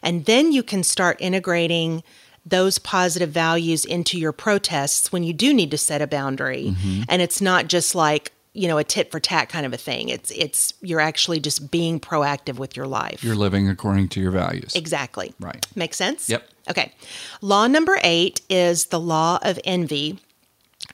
And 0.04 0.26
then 0.26 0.52
you 0.52 0.64
can 0.64 0.84
start 0.84 1.18
integrating 1.20 2.04
those 2.46 2.80
positive 2.80 3.30
values 3.30 3.86
into 3.86 4.18
your 4.18 4.32
protests 4.32 5.12
when 5.12 5.24
you 5.24 5.34
do 5.34 5.54
need 5.54 5.72
to 5.72 5.78
set 5.78 6.02
a 6.02 6.08
boundary. 6.08 6.76
Mm-hmm. 6.76 7.04
And 7.08 7.22
it's 7.22 7.42
not 7.42 7.68
just 7.68 7.94
like, 7.94 8.32
you 8.54 8.68
know, 8.68 8.78
a 8.78 8.84
tit 8.84 9.12
for 9.12 9.20
tat 9.20 9.50
kind 9.50 9.66
of 9.66 9.74
a 9.74 9.78
thing. 9.78 10.10
It's 10.10 10.32
it's 10.32 10.74
you're 10.82 11.00
actually 11.00 11.40
just 11.40 11.72
being 11.72 12.00
proactive 12.00 12.58
with 12.58 12.76
your 12.76 12.88
life. 12.88 13.24
You're 13.24 13.36
living 13.36 13.70
according 13.70 14.10
to 14.10 14.22
your 14.22 14.32
values. 14.32 14.76
Exactly. 14.76 15.34
Right. 15.40 15.66
Make 15.76 15.94
sense? 15.94 16.30
Yep. 16.30 16.48
Okay. 16.70 16.94
Law 17.42 17.68
number 17.68 17.98
eight 18.04 18.42
is 18.50 18.88
the 18.88 19.00
law 19.00 19.40
of 19.42 19.60
envy. 19.64 20.20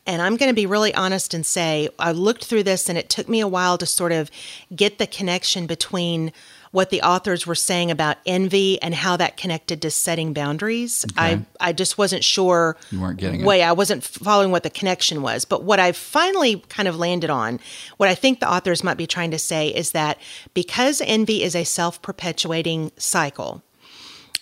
And 0.06 0.22
I'm 0.22 0.38
going 0.38 0.50
to 0.50 0.56
be 0.56 0.66
really 0.66 0.94
honest 0.94 1.34
and 1.34 1.46
say 1.46 1.90
I 1.98 2.12
looked 2.12 2.46
through 2.46 2.64
this 2.64 2.90
and 2.90 2.98
it 2.98 3.10
took 3.10 3.28
me 3.28 3.40
a 3.40 3.48
while 3.48 3.78
to 3.78 3.86
sort 3.86 4.12
of 4.12 4.30
get 4.76 5.00
the 5.00 5.08
connection 5.08 5.66
between 5.66 6.32
what 6.72 6.90
the 6.90 7.02
authors 7.02 7.48
were 7.48 7.56
saying 7.56 7.92
about 7.92 8.18
envy 8.26 8.82
and 8.82 8.94
how 8.94 9.18
that 9.18 9.38
connected 9.38 9.82
to 9.82 9.92
setting 9.92 10.34
boundaries. 10.34 11.06
I, 11.18 11.42
I 11.60 11.74
just 11.74 11.98
wasn't 11.98 12.24
sure. 12.24 12.78
You 12.92 13.02
weren't 13.02 13.20
getting 13.20 13.42
it. 13.42 13.46
way 13.46 13.64
I 13.64 13.72
wasn't 13.72 14.04
following 14.04 14.52
what 14.52 14.64
the 14.64 14.70
connection 14.70 15.22
was. 15.22 15.46
But 15.46 15.64
what 15.64 15.80
I 15.80 15.92
finally 15.92 16.64
kind 16.70 16.88
of 16.88 16.98
landed 16.98 17.30
on, 17.30 17.60
what 17.98 18.10
I 18.10 18.16
think 18.16 18.40
the 18.40 18.52
authors 18.52 18.84
might 18.84 18.98
be 18.98 19.08
trying 19.08 19.32
to 19.32 19.40
say 19.40 19.70
is 19.70 19.92
that 19.92 20.20
because 20.54 21.02
envy 21.02 21.44
is 21.44 21.56
a 21.56 21.64
self 21.64 22.02
perpetuating 22.02 22.92
cycle, 22.98 23.64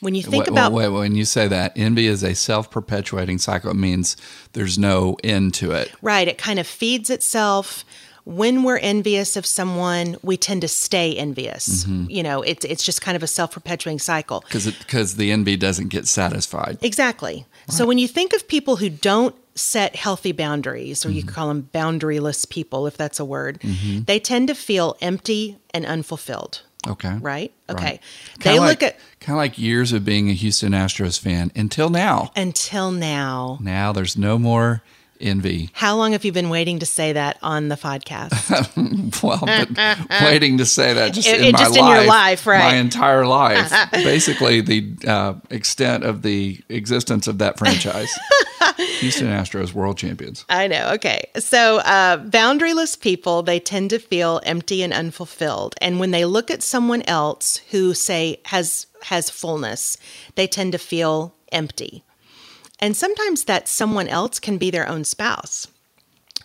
when 0.01 0.13
you 0.13 0.21
think 0.21 0.45
wait, 0.45 0.49
about 0.49 0.71
wait, 0.71 0.89
wait, 0.89 0.99
when 0.99 1.15
you 1.15 1.25
say 1.25 1.47
that, 1.47 1.73
envy 1.75 2.07
is 2.07 2.23
a 2.23 2.35
self 2.35 2.69
perpetuating 2.69 3.37
cycle. 3.37 3.71
It 3.71 3.75
means 3.75 4.17
there's 4.53 4.77
no 4.77 5.17
end 5.23 5.53
to 5.55 5.71
it. 5.71 5.91
Right. 6.01 6.27
It 6.27 6.37
kind 6.37 6.59
of 6.59 6.67
feeds 6.67 7.09
itself. 7.09 7.85
When 8.25 8.63
we're 8.63 8.77
envious 8.79 9.37
of 9.37 9.45
someone, 9.45 10.17
we 10.23 10.35
tend 10.35 10.61
to 10.61 10.67
stay 10.67 11.15
envious. 11.15 11.83
Mm-hmm. 11.85 12.09
You 12.09 12.23
know, 12.23 12.41
it's 12.41 12.65
it's 12.65 12.83
just 12.83 13.01
kind 13.01 13.15
of 13.15 13.23
a 13.23 13.27
self 13.27 13.51
perpetuating 13.51 13.99
cycle. 13.99 14.41
Because 14.41 14.65
because 14.65 15.15
the 15.15 15.31
envy 15.31 15.55
doesn't 15.55 15.89
get 15.89 16.07
satisfied. 16.07 16.79
Exactly. 16.81 17.45
So 17.69 17.85
when 17.85 17.97
you 17.97 18.07
think 18.07 18.33
of 18.33 18.47
people 18.47 18.75
who 18.75 18.89
don't 18.89 19.35
set 19.55 19.95
healthy 19.95 20.31
boundaries, 20.31 21.05
or 21.05 21.09
you 21.09 21.23
could 21.23 21.33
call 21.33 21.47
them 21.47 21.69
boundaryless 21.73 22.47
people, 22.47 22.85
if 22.87 22.97
that's 22.97 23.19
a 23.19 23.25
word, 23.25 23.59
mm-hmm. 23.61 24.03
they 24.03 24.19
tend 24.19 24.49
to 24.49 24.55
feel 24.55 24.97
empty 25.01 25.57
and 25.73 25.85
unfulfilled. 25.85 26.61
Okay. 26.87 27.17
Right? 27.17 27.51
Okay. 27.69 27.99
Kinda 28.39 28.43
They 28.43 28.59
like, 28.59 28.81
look 28.81 28.83
at 28.83 28.99
kind 29.19 29.35
of 29.35 29.37
like 29.37 29.57
years 29.57 29.91
of 29.91 30.05
being 30.05 30.29
a 30.29 30.33
Houston 30.33 30.73
Astros 30.73 31.19
fan 31.19 31.51
until 31.55 31.89
now. 31.89 32.31
until 32.35 32.91
now. 32.91 33.57
Now 33.61 33.91
there's 33.91 34.17
no 34.17 34.37
more 34.37 34.83
envy. 35.19 35.69
How 35.73 35.95
long 35.95 36.11
have 36.13 36.23
you 36.25 36.31
been 36.31 36.49
waiting 36.49 36.79
to 36.79 36.85
say 36.85 37.13
that 37.13 37.37
on 37.41 37.69
the 37.69 37.75
podcast? 37.75 38.33
Well, 39.23 39.39
but 39.39 39.69
waiting 40.23 40.57
to 40.57 40.65
say 40.65 40.93
that 40.93 41.13
just 41.13 41.27
It- 41.27 41.39
in 41.39 41.45
it 41.47 41.51
my 41.53 41.59
just 41.59 41.71
life, 41.71 41.79
in 41.79 41.95
your 41.95 42.05
life, 42.05 42.45
right. 42.47 42.59
My 42.73 42.75
entire 42.75 43.25
life, 43.25 43.71
basically 43.91 44.61
the 44.61 44.93
uh, 45.07 45.33
extent 45.49 46.03
of 46.03 46.21
the 46.21 46.59
existence 46.69 47.27
of 47.27 47.37
that 47.39 47.57
franchise. 47.57 48.11
Houston 48.99 49.27
Astros 49.27 49.73
world 49.73 49.97
champions. 49.97 50.45
I 50.49 50.67
know. 50.67 50.91
Okay. 50.95 51.29
So, 51.37 51.77
uh, 51.79 52.17
boundaryless 52.17 52.99
people, 52.99 53.41
they 53.43 53.59
tend 53.59 53.89
to 53.91 53.99
feel 53.99 54.41
empty 54.45 54.83
and 54.83 54.93
unfulfilled. 54.93 55.75
And 55.81 55.99
when 55.99 56.11
they 56.11 56.25
look 56.25 56.51
at 56.51 56.61
someone 56.63 57.01
else 57.03 57.57
who, 57.71 57.93
say, 57.93 58.39
has 58.45 58.87
has 59.03 59.29
fullness, 59.29 59.97
they 60.35 60.47
tend 60.47 60.71
to 60.73 60.77
feel 60.79 61.33
empty. 61.51 62.03
And 62.79 62.95
sometimes 62.95 63.45
that 63.45 63.67
someone 63.67 64.07
else 64.07 64.39
can 64.39 64.57
be 64.57 64.69
their 64.69 64.87
own 64.87 65.03
spouse. 65.03 65.67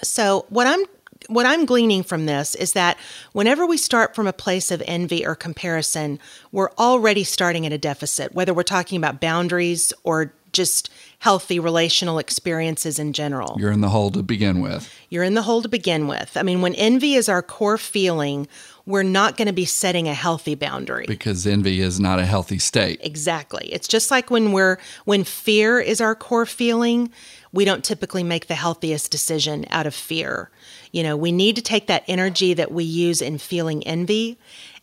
So, 0.03 0.47
what 0.49 0.67
I'm 0.67 0.85
what 1.29 1.47
I'm 1.47 1.67
gleaning 1.67 2.03
from 2.03 2.27
this 2.27 2.55
is 2.55 2.73
that 2.73 2.97
whenever 3.33 3.67
we 3.67 3.77
start 3.77 4.15
from 4.15 4.27
a 4.27 4.33
place 4.33 4.71
of 4.71 4.83
envy 4.87 5.25
or 5.25 5.35
comparison, 5.35 6.19
we're 6.51 6.71
already 6.73 7.25
starting 7.25 7.67
at 7.67 7.73
a 7.73 7.79
deficit, 7.79 8.35
whether 8.35 8.55
we're 8.55 8.63
talking 8.63 8.97
about 8.97 9.21
boundaries 9.21 9.93
or 10.03 10.33
just 10.53 10.91
healthy 11.21 11.61
relational 11.61 12.19
experiences 12.19 12.99
in 12.99 13.13
general. 13.13 13.57
You're 13.59 13.71
in 13.71 13.83
the 13.83 13.91
hole 13.91 14.11
to 14.13 14.23
begin 14.23 14.61
with. 14.61 14.93
You're 15.11 15.23
in 15.23 15.35
the 15.35 15.43
hole 15.43 15.63
to 15.63 15.69
begin 15.69 16.09
with. 16.09 16.37
I 16.37 16.43
mean, 16.43 16.61
when 16.61 16.75
envy 16.75 17.15
is 17.15 17.29
our 17.29 17.43
core 17.43 17.79
feeling, 17.79 18.49
we're 18.91 19.03
not 19.03 19.37
going 19.37 19.47
to 19.47 19.53
be 19.53 19.65
setting 19.65 20.09
a 20.09 20.15
healthy 20.15 20.55
boundary. 20.55 21.07
Because 21.07 21.47
envy 21.47 21.81
is 21.81 21.99
not 21.99 22.19
a 22.19 22.27
healthy 22.27 22.59
state. 22.59 23.01
Exactly. 23.03 23.69
It's 23.73 23.89
just 23.89 24.11
like 24.11 24.31
when 24.31 24.53
we're 24.53 24.79
when 25.05 25.25
fear 25.25 25.81
is 25.81 26.01
our 26.01 26.15
core 26.15 26.47
feeling, 26.47 27.11
we 27.53 27.65
don't 27.65 27.85
typically 27.85 28.23
make 28.23 28.47
the 28.47 28.55
healthiest 28.55 29.11
decision 29.11 29.65
out 29.71 29.87
of 29.87 29.95
fear. 29.95 30.51
You 30.93 31.03
know, 31.03 31.17
we 31.17 31.33
need 31.33 31.57
to 31.57 31.63
take 31.63 31.87
that 31.87 32.05
energy 32.09 32.55
that 32.55 32.73
we 32.73 32.85
use 32.85 33.23
in 33.23 33.39
feeling 33.39 33.87
envy 33.87 34.39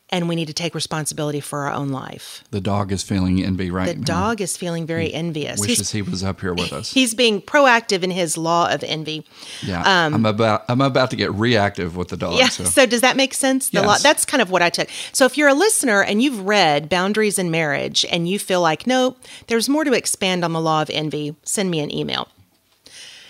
and 0.09 0.29
we 0.29 0.35
need 0.35 0.47
to 0.47 0.53
take 0.53 0.73
responsibility 0.73 1.41
for 1.41 1.65
our 1.65 1.73
own 1.73 1.89
life. 1.89 2.43
The 2.51 2.61
dog 2.61 2.93
is 2.93 3.03
feeling 3.03 3.43
envy 3.43 3.69
right 3.69 3.87
The 3.87 3.95
now. 3.95 4.05
dog 4.05 4.41
is 4.41 4.55
feeling 4.55 4.85
very 4.85 5.13
envious. 5.13 5.59
wishes 5.59 5.77
He's, 5.79 5.91
he 5.91 6.01
was 6.01 6.23
up 6.23 6.39
here 6.39 6.53
with 6.53 6.71
us. 6.71 6.93
he's 6.93 7.13
being 7.13 7.41
proactive 7.41 8.03
in 8.03 8.11
his 8.11 8.37
law 8.37 8.71
of 8.71 8.83
envy. 8.83 9.25
Yeah, 9.61 9.83
I'm 9.85 10.25
about 10.25 10.63
I'm 10.69 10.79
about 10.81 11.09
to 11.09 11.15
get 11.17 11.33
reactive 11.33 11.97
with 11.97 12.07
the 12.07 12.15
dog. 12.17 12.33
Um, 12.33 12.39
Yeah. 12.39 12.47
so. 12.49 12.63
So 12.63 12.85
does 12.85 13.01
that 13.01 13.17
make 13.17 13.33
sense? 13.33 13.69
The 13.69 13.81
law, 13.81 13.93
Yes. 13.93 14.03
that's 14.03 14.23
kind 14.25 14.41
of 14.41 14.49
what 14.49 14.61
I 14.61 14.69
took. 14.69 14.87
So 15.11 15.25
if 15.25 15.37
you're 15.37 15.49
a 15.49 15.53
listener 15.53 16.01
and 16.03 16.21
you've 16.21 16.39
read 16.47 16.87
Boundaries 16.89 17.37
in 17.37 17.51
Marriage 17.51 18.05
and 18.09 18.29
you 18.29 18.39
feel 18.39 18.61
like, 18.61 18.87
no, 18.87 19.17
there's 19.47 19.67
more 19.67 19.83
to 19.83 19.91
expand 19.93 20.45
on 20.45 20.53
the 20.53 20.61
law 20.61 20.81
of 20.81 20.89
envy, 20.89 21.35
send 21.43 21.69
me 21.69 21.79
an 21.81 21.93
email. 21.93 22.29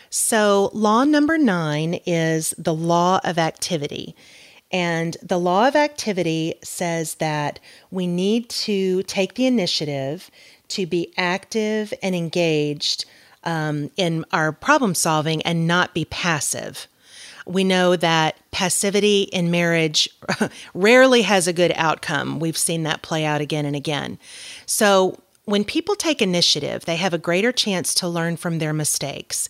So 0.09 0.69
law 0.73 1.03
number 1.03 1.37
nine 1.37 1.95
is 2.05 2.53
the 2.57 2.73
law 2.73 3.19
of 3.23 3.37
activity. 3.37 4.15
And 4.71 5.15
the 5.23 5.39
law 5.39 5.67
of 5.67 5.75
activity 5.75 6.55
says 6.63 7.15
that 7.15 7.59
we 7.89 8.05
need 8.05 8.49
to 8.49 9.03
take 9.03 9.35
the 9.35 9.45
initiative 9.45 10.29
to 10.69 10.85
be 10.85 11.13
active 11.17 11.93
and 12.03 12.15
engaged 12.15 13.05
um, 13.43 13.89
in 13.95 14.25
our 14.31 14.51
problem 14.51 14.93
solving 14.93 15.41
and 15.43 15.67
not 15.67 15.93
be 15.93 16.05
passive. 16.05 16.87
We 17.45 17.63
know 17.63 17.95
that 17.95 18.35
passivity 18.51 19.23
in 19.23 19.49
marriage 19.49 20.09
rarely 20.73 21.21
has 21.21 21.47
a 21.47 21.53
good 21.53 21.71
outcome. 21.75 22.41
We've 22.41 22.57
seen 22.57 22.83
that 22.83 23.01
play 23.01 23.23
out 23.23 23.39
again 23.39 23.65
and 23.65 23.75
again. 23.75 24.19
So, 24.65 25.17
when 25.45 25.63
people 25.63 25.95
take 25.95 26.21
initiative, 26.21 26.83
they 26.83 26.97
have 26.97 27.13
a 27.13 27.17
greater 27.17 27.53
chance 27.53 27.93
to 27.93 28.07
learn 28.09 28.35
from 28.35 28.59
their 28.59 28.73
mistakes. 28.73 29.47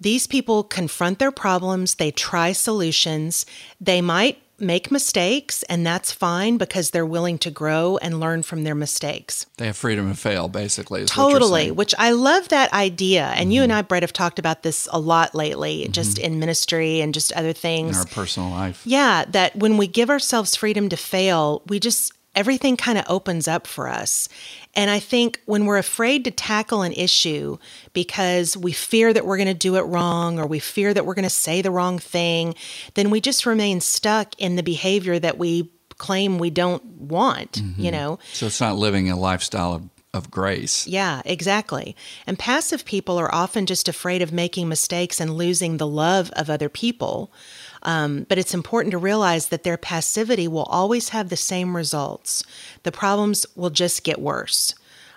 These 0.00 0.26
people 0.26 0.62
confront 0.62 1.18
their 1.18 1.32
problems, 1.32 1.94
they 1.94 2.10
try 2.10 2.52
solutions, 2.52 3.46
they 3.80 4.00
might 4.00 4.38
make 4.58 4.90
mistakes, 4.90 5.62
and 5.64 5.86
that's 5.86 6.12
fine 6.12 6.56
because 6.56 6.90
they're 6.90 7.06
willing 7.06 7.38
to 7.38 7.50
grow 7.50 7.98
and 7.98 8.20
learn 8.20 8.42
from 8.42 8.64
their 8.64 8.74
mistakes. 8.74 9.46
They 9.56 9.66
have 9.66 9.76
freedom 9.76 10.08
to 10.10 10.16
fail, 10.16 10.48
basically. 10.48 11.02
is 11.02 11.10
what 11.10 11.28
you're 11.28 11.30
Totally, 11.32 11.70
which 11.70 11.94
I 11.98 12.12
love 12.12 12.48
that 12.48 12.72
idea. 12.72 13.26
And 13.26 13.52
you 13.52 13.62
and 13.62 13.70
mm-hmm. 13.70 13.78
I, 13.78 13.82
Brett, 13.82 14.02
have 14.02 14.12
talked 14.12 14.38
about 14.38 14.62
this 14.62 14.88
a 14.92 14.98
lot 14.98 15.34
lately, 15.34 15.82
mm-hmm. 15.82 15.92
just 15.92 16.18
in 16.18 16.38
ministry 16.38 17.00
and 17.00 17.12
just 17.12 17.32
other 17.32 17.52
things. 17.52 17.96
in 17.96 18.00
our 18.00 18.06
personal 18.06 18.50
life. 18.50 18.82
Yeah, 18.84 19.24
that 19.28 19.56
when 19.56 19.76
we 19.76 19.86
give 19.86 20.10
ourselves 20.10 20.56
freedom 20.56 20.88
to 20.88 20.96
fail, 20.96 21.62
we 21.66 21.78
just 21.78 22.12
everything 22.36 22.76
kind 22.76 22.98
of 22.98 23.04
opens 23.08 23.48
up 23.48 23.66
for 23.66 23.88
us. 23.88 24.28
And 24.74 24.90
I 24.90 25.00
think 25.00 25.40
when 25.46 25.64
we're 25.64 25.78
afraid 25.78 26.22
to 26.24 26.30
tackle 26.30 26.82
an 26.82 26.92
issue 26.92 27.56
because 27.94 28.56
we 28.56 28.72
fear 28.72 29.12
that 29.12 29.24
we're 29.24 29.38
going 29.38 29.48
to 29.48 29.54
do 29.54 29.76
it 29.76 29.82
wrong 29.82 30.38
or 30.38 30.46
we 30.46 30.58
fear 30.58 30.92
that 30.92 31.06
we're 31.06 31.14
going 31.14 31.22
to 31.24 31.30
say 31.30 31.62
the 31.62 31.70
wrong 31.70 31.98
thing, 31.98 32.54
then 32.94 33.10
we 33.10 33.22
just 33.22 33.46
remain 33.46 33.80
stuck 33.80 34.38
in 34.38 34.56
the 34.56 34.62
behavior 34.62 35.18
that 35.18 35.38
we 35.38 35.70
claim 35.96 36.38
we 36.38 36.50
don't 36.50 36.84
want, 36.84 37.52
mm-hmm. 37.52 37.80
you 37.80 37.90
know? 37.90 38.18
So 38.34 38.46
it's 38.46 38.60
not 38.60 38.76
living 38.76 39.10
a 39.10 39.16
lifestyle 39.16 39.72
of, 39.72 39.88
of 40.12 40.30
grace. 40.30 40.86
Yeah, 40.86 41.22
exactly. 41.24 41.96
And 42.26 42.38
passive 42.38 42.84
people 42.84 43.18
are 43.18 43.34
often 43.34 43.64
just 43.64 43.88
afraid 43.88 44.20
of 44.20 44.30
making 44.30 44.68
mistakes 44.68 45.20
and 45.20 45.34
losing 45.34 45.78
the 45.78 45.86
love 45.86 46.30
of 46.32 46.50
other 46.50 46.68
people. 46.68 47.32
Um, 47.86 48.26
but 48.28 48.36
it's 48.36 48.52
important 48.52 48.90
to 48.90 48.98
realize 48.98 49.48
that 49.48 49.62
their 49.62 49.76
passivity 49.76 50.48
will 50.48 50.64
always 50.64 51.10
have 51.10 51.28
the 51.28 51.36
same 51.36 51.76
results. 51.76 52.42
The 52.82 52.92
problems 52.92 53.46
will 53.54 53.70
just 53.70 54.02
get 54.02 54.20
worse. 54.20 54.74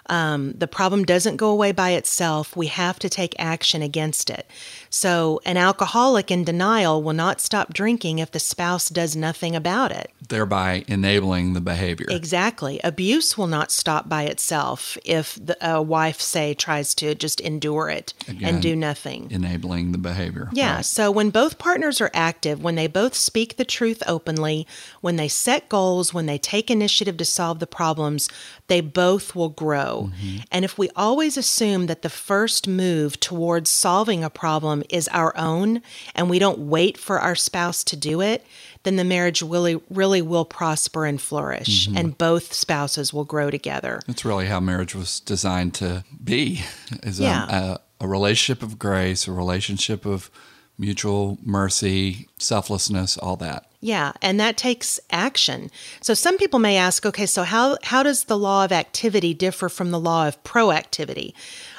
Um, 0.09 0.53
the 0.53 0.67
problem 0.67 1.03
doesn't 1.05 1.37
go 1.37 1.49
away 1.49 1.71
by 1.71 1.91
itself. 1.91 2.55
We 2.57 2.67
have 2.67 2.99
to 2.99 3.09
take 3.09 3.35
action 3.39 3.81
against 3.81 4.29
it. 4.29 4.47
So, 4.89 5.39
an 5.45 5.55
alcoholic 5.57 6.31
in 6.31 6.43
denial 6.43 7.03
will 7.03 7.13
not 7.13 7.39
stop 7.41 7.73
drinking 7.73 8.19
if 8.19 8.31
the 8.31 8.39
spouse 8.39 8.89
does 8.89 9.15
nothing 9.15 9.55
about 9.55 9.91
it. 9.91 10.11
thereby 10.27 10.83
enabling 10.87 11.53
the 11.53 11.61
behavior. 11.61 12.05
Exactly. 12.09 12.79
Abuse 12.83 13.37
will 13.37 13.47
not 13.47 13.71
stop 13.71 14.07
by 14.09 14.23
itself 14.23 14.97
if 15.03 15.35
the, 15.43 15.57
a 15.61 15.81
wife, 15.81 16.21
say, 16.21 16.53
tries 16.53 16.93
to 16.95 17.15
just 17.15 17.39
endure 17.41 17.89
it 17.89 18.13
Again, 18.27 18.55
and 18.55 18.61
do 18.61 18.75
nothing. 18.75 19.29
enabling 19.31 19.91
the 19.91 19.97
behavior. 19.97 20.49
Yeah. 20.53 20.77
Right. 20.77 20.85
So 20.85 21.09
when 21.11 21.29
both 21.31 21.57
partners 21.57 21.99
are 22.01 22.11
active, 22.13 22.63
when 22.63 22.75
they 22.75 22.87
both 22.87 23.15
speak 23.15 23.57
the 23.57 23.65
truth 23.65 24.01
openly, 24.07 24.67
when 25.01 25.15
they 25.15 25.27
set 25.27 25.67
goals, 25.69 26.13
when 26.13 26.25
they 26.27 26.37
take 26.37 26.69
initiative 26.71 27.17
to 27.17 27.25
solve 27.25 27.59
the 27.59 27.67
problems, 27.67 28.29
they 28.67 28.81
both 28.81 29.35
will 29.35 29.49
grow. 29.49 29.98
Mm-hmm. 30.07 30.37
And 30.51 30.65
if 30.65 30.77
we 30.77 30.89
always 30.95 31.37
assume 31.37 31.87
that 31.87 32.01
the 32.01 32.09
first 32.09 32.67
move 32.67 33.19
towards 33.19 33.69
solving 33.69 34.23
a 34.23 34.29
problem 34.29 34.83
is 34.89 35.07
our 35.09 35.35
own 35.37 35.81
and 36.15 36.29
we 36.29 36.39
don't 36.39 36.59
wait 36.59 36.97
for 36.97 37.19
our 37.19 37.35
spouse 37.35 37.83
to 37.85 37.95
do 37.95 38.21
it, 38.21 38.45
then 38.83 38.95
the 38.95 39.03
marriage 39.03 39.41
really 39.41 39.79
really 39.89 40.21
will 40.21 40.45
prosper 40.45 41.05
and 41.05 41.21
flourish 41.21 41.87
mm-hmm. 41.87 41.97
and 41.97 42.17
both 42.17 42.53
spouses 42.53 43.13
will 43.13 43.25
grow 43.25 43.49
together. 43.51 44.01
That's 44.07 44.25
really 44.25 44.47
how 44.47 44.59
marriage 44.59 44.95
was 44.95 45.19
designed 45.19 45.73
to 45.75 46.03
be 46.23 46.63
is 47.03 47.19
Yeah. 47.19 47.45
a, 47.49 47.71
a, 47.71 47.79
a 48.01 48.07
relationship 48.07 48.63
of 48.63 48.79
grace, 48.79 49.27
a 49.27 49.31
relationship 49.31 50.05
of 50.05 50.31
mutual 50.77 51.37
mercy, 51.43 52.27
selflessness, 52.37 53.17
all 53.17 53.35
that. 53.37 53.68
Yeah, 53.81 54.11
and 54.21 54.39
that 54.41 54.57
takes 54.57 54.99
action. 55.09 55.71
So 56.01 56.13
some 56.13 56.37
people 56.37 56.59
may 56.59 56.75
ask, 56.75 57.05
okay, 57.05 57.25
so 57.25 57.43
how 57.43 57.77
how 57.83 58.03
does 58.03 58.25
the 58.25 58.37
law 58.37 58.65
of 58.65 58.71
activity 58.73 59.33
differ 59.33 59.69
from 59.69 59.91
the 59.91 59.99
law 59.99 60.27
of 60.27 60.41
proactivity? 60.43 61.33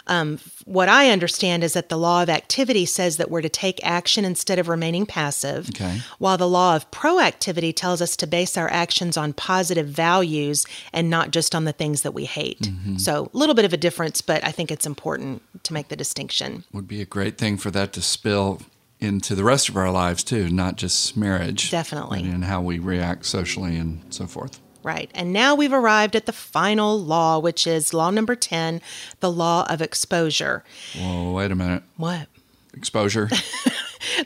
Um, 0.06 0.40
what 0.64 0.88
I 0.88 1.10
understand 1.10 1.62
is 1.62 1.74
that 1.74 1.88
the 1.88 1.98
law 1.98 2.22
of 2.22 2.28
activity 2.30 2.84
says 2.86 3.16
that 3.18 3.30
we're 3.30 3.42
to 3.42 3.48
take 3.48 3.78
action 3.84 4.24
instead 4.24 4.58
of 4.58 4.66
remaining 4.66 5.06
passive, 5.06 5.68
Okay. 5.68 6.00
while 6.18 6.36
the 6.38 6.48
law 6.48 6.74
of 6.74 6.90
proactivity 6.90 7.72
tells 7.76 8.00
us 8.02 8.16
to 8.16 8.26
base 8.26 8.56
our 8.56 8.68
actions 8.72 9.16
on 9.16 9.32
positive 9.34 9.86
values 9.86 10.66
and 10.92 11.10
not 11.10 11.30
just 11.30 11.54
on 11.54 11.64
the 11.64 11.72
things 11.72 12.02
that 12.02 12.12
we 12.12 12.24
hate. 12.24 12.70
So 12.96 13.30
a 13.32 13.36
little 13.36 13.54
bit 13.54 13.64
of 13.66 13.72
a 13.72 13.76
difference, 13.76 14.20
but 14.20 14.42
I 14.42 14.50
think 14.50 14.72
it's 14.72 14.86
important 14.86 15.42
to 15.64 15.72
make 15.72 15.88
the 15.88 15.96
distinction. 15.96 16.64
Would 16.72 16.88
be 16.88 17.02
a 17.02 17.06
great 17.06 17.36
thing 17.38 17.56
for 17.56 17.70
that 17.70 17.92
to 17.92 18.02
spill 18.02 18.62
into 19.00 19.34
the 19.34 19.44
rest 19.44 19.68
of 19.68 19.76
our 19.76 19.90
lives 19.90 20.22
too, 20.22 20.48
not 20.50 20.76
just 20.76 21.16
marriage. 21.16 21.70
Definitely. 21.70 22.20
And 22.28 22.44
how 22.44 22.60
we 22.60 22.78
react 22.78 23.26
socially 23.26 23.76
and 23.76 24.02
so 24.10 24.26
forth. 24.26 24.60
Right. 24.82 25.10
And 25.14 25.32
now 25.32 25.54
we've 25.54 25.72
arrived 25.72 26.16
at 26.16 26.26
the 26.26 26.32
final 26.32 26.98
law, 26.98 27.38
which 27.38 27.66
is 27.66 27.92
law 27.92 28.10
number 28.10 28.34
10, 28.34 28.80
the 29.20 29.30
law 29.30 29.66
of 29.68 29.82
exposure. 29.82 30.64
Whoa, 30.96 31.32
wait 31.32 31.50
a 31.50 31.54
minute. 31.54 31.82
What? 31.96 32.28
Exposure. 32.74 33.28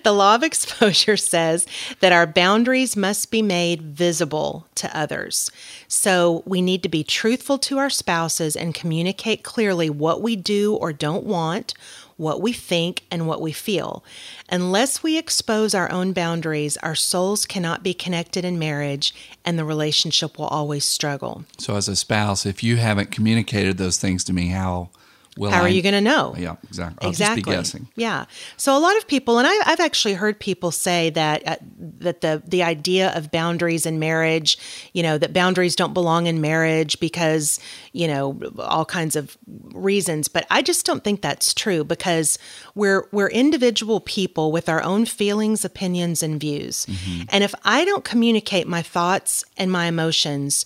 The 0.03 0.13
law 0.13 0.35
of 0.35 0.43
exposure 0.43 1.17
says 1.17 1.67
that 2.01 2.13
our 2.13 2.27
boundaries 2.27 2.97
must 2.97 3.31
be 3.31 3.43
made 3.43 3.83
visible 3.83 4.67
to 4.77 4.97
others. 4.97 5.51
So 5.89 6.43
we 6.47 6.63
need 6.63 6.83
to 6.85 6.89
be 6.89 7.03
truthful 7.03 7.59
to 7.59 7.79
our 7.79 7.91
spouses 7.91 8.55
and 8.55 8.75
communicate 8.75 9.43
clearly 9.43 9.91
what 9.91 10.23
we 10.23 10.37
do 10.37 10.75
or 10.75 10.93
don't 10.93 11.25
want, 11.25 11.75
what 12.17 12.41
we 12.41 12.53
think, 12.53 13.03
and 13.11 13.27
what 13.27 13.41
we 13.41 13.53
feel. 13.53 14.05
Unless 14.51 15.03
we 15.03 15.19
expose 15.19 15.75
our 15.75 15.91
own 15.91 16.13
boundaries, 16.13 16.77
our 16.79 16.95
souls 16.95 17.47
cannot 17.47 17.83
be 17.83 17.95
connected 17.95 18.45
in 18.45 18.59
marriage 18.59 19.15
and 19.45 19.59
the 19.59 19.65
relationship 19.65 20.39
will 20.39 20.47
always 20.47 20.85
struggle. 20.85 21.45
so 21.59 21.77
as 21.77 21.89
a 21.89 21.97
spouse, 21.97 22.47
if 22.47 22.63
you 22.63 22.77
haven't 22.77 23.11
communicated 23.11 23.79
those 23.79 23.99
things 23.99 24.25
to 24.25 24.33
me, 24.33 24.49
how 24.49 24.91
will 25.37 25.51
How 25.51 25.63
I 25.63 25.65
are 25.65 25.69
you 25.69 25.83
going 25.83 25.95
to 25.95 26.01
know? 26.01 26.35
Yeah, 26.37 26.57
exactly. 26.65 26.99
I'll 27.03 27.11
exactly. 27.11 27.43
just 27.43 27.51
be 27.51 27.57
guessing. 27.57 27.89
Yeah. 27.97 28.27
So 28.57 28.77
a 28.77 28.79
lot 28.79 28.97
of 28.97 29.07
people, 29.07 29.39
and 29.39 29.47
I, 29.47 29.55
I've 29.67 29.81
actually 29.81 30.15
heard 30.15 30.39
people 30.39 30.71
say 30.71 31.11
that 31.11 31.47
uh, 31.47 31.57
that 31.99 32.21
the 32.21 32.43
the 32.47 32.63
idea 32.63 33.13
of 33.17 33.31
boundaries 33.31 33.87
in 33.87 33.99
marriage, 33.99 34.59
you 34.93 35.03
know, 35.03 35.19
that 35.19 35.33
boundaries 35.33 35.77
don't 35.77 35.95
belong 35.95 36.27
in 36.27 36.41
marriage 36.41 37.01
because 37.01 37.59
you 37.93 38.07
know 38.07 38.39
all 38.59 38.85
kinds 38.85 39.17
of 39.17 39.37
reasons. 39.73 40.29
But 40.29 40.47
I 40.51 40.63
just 40.63 40.87
don't 40.87 41.03
think 41.03 41.21
that's 41.21 41.53
true 41.55 41.85
because 41.85 42.39
we're 42.75 43.09
we're 43.13 43.31
individual 43.31 44.01
people 44.01 44.53
with 44.53 44.69
our 44.69 44.83
own 44.83 45.05
feelings, 45.05 45.65
opinions, 45.65 46.23
and 46.23 46.41
views. 46.41 46.87
And 47.29 47.43
if 47.43 47.55
I 47.65 47.85
don't 47.85 48.05
communicate 48.05 48.69
my 48.69 48.83
thoughts 48.83 49.45
and 49.57 49.71
my 49.71 49.87
emotions, 49.87 50.65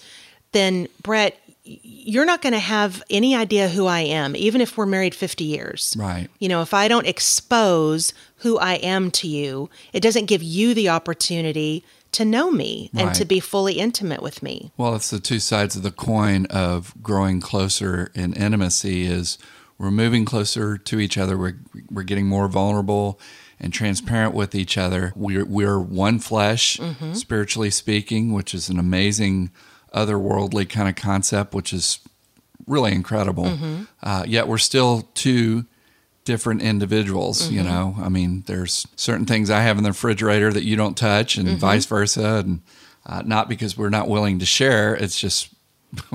then 0.52 0.88
Brett. 1.02 1.38
You're 2.08 2.24
not 2.24 2.40
going 2.40 2.54
to 2.54 2.58
have 2.58 3.02
any 3.10 3.36
idea 3.36 3.68
who 3.68 3.84
I 3.84 4.00
am, 4.00 4.34
even 4.34 4.62
if 4.62 4.78
we're 4.78 4.86
married 4.86 5.14
50 5.14 5.44
years. 5.44 5.94
Right. 5.98 6.28
You 6.38 6.48
know, 6.48 6.62
if 6.62 6.72
I 6.72 6.88
don't 6.88 7.06
expose 7.06 8.14
who 8.36 8.56
I 8.58 8.76
am 8.76 9.10
to 9.10 9.28
you, 9.28 9.68
it 9.92 10.00
doesn't 10.00 10.24
give 10.24 10.42
you 10.42 10.72
the 10.72 10.88
opportunity 10.88 11.84
to 12.12 12.24
know 12.24 12.50
me 12.50 12.90
and 12.96 13.14
to 13.14 13.26
be 13.26 13.40
fully 13.40 13.74
intimate 13.74 14.22
with 14.22 14.42
me. 14.42 14.72
Well, 14.78 14.94
it's 14.94 15.10
the 15.10 15.20
two 15.20 15.38
sides 15.38 15.76
of 15.76 15.82
the 15.82 15.90
coin 15.90 16.46
of 16.46 16.94
growing 17.02 17.42
closer 17.42 18.10
in 18.14 18.32
intimacy 18.32 19.04
is 19.04 19.36
we're 19.76 19.90
moving 19.90 20.24
closer 20.24 20.78
to 20.78 21.00
each 21.00 21.18
other. 21.18 21.36
We're 21.36 21.58
we're 21.90 22.04
getting 22.04 22.26
more 22.26 22.48
vulnerable 22.48 23.20
and 23.60 23.70
transparent 23.70 24.32
with 24.32 24.54
each 24.54 24.78
other. 24.78 25.12
We're 25.14 25.44
we're 25.44 25.78
one 25.78 26.20
flesh, 26.20 26.78
mm-hmm. 26.78 27.12
spiritually 27.12 27.70
speaking, 27.70 28.32
which 28.32 28.54
is 28.54 28.70
an 28.70 28.78
amazing 28.78 29.50
otherworldly 29.94 30.68
kind 30.68 30.88
of 30.88 30.94
concept, 30.96 31.54
which 31.54 31.72
is 31.72 31.98
really 32.66 32.92
incredible. 32.92 33.46
Uh, 34.02 34.24
yet 34.26 34.46
we're 34.48 34.58
still 34.58 35.08
two 35.14 35.64
different 36.24 36.60
individuals. 36.62 37.50
You 37.50 37.62
know, 37.62 37.96
I 38.00 38.08
mean, 38.10 38.42
there's 38.46 38.86
certain 38.96 39.24
things 39.24 39.48
I 39.50 39.62
have 39.62 39.78
in 39.78 39.84
the 39.84 39.90
refrigerator 39.90 40.52
that 40.52 40.64
you 40.64 40.76
don't 40.76 40.96
touch, 40.96 41.36
and 41.38 41.48
vice 41.58 41.86
versa, 41.86 42.42
and 42.44 42.60
uh, 43.06 43.22
not 43.24 43.48
because 43.48 43.78
we're 43.78 43.88
not 43.88 44.08
willing 44.08 44.38
to 44.40 44.46
share. 44.46 44.94
It's 44.94 45.18
just 45.18 45.48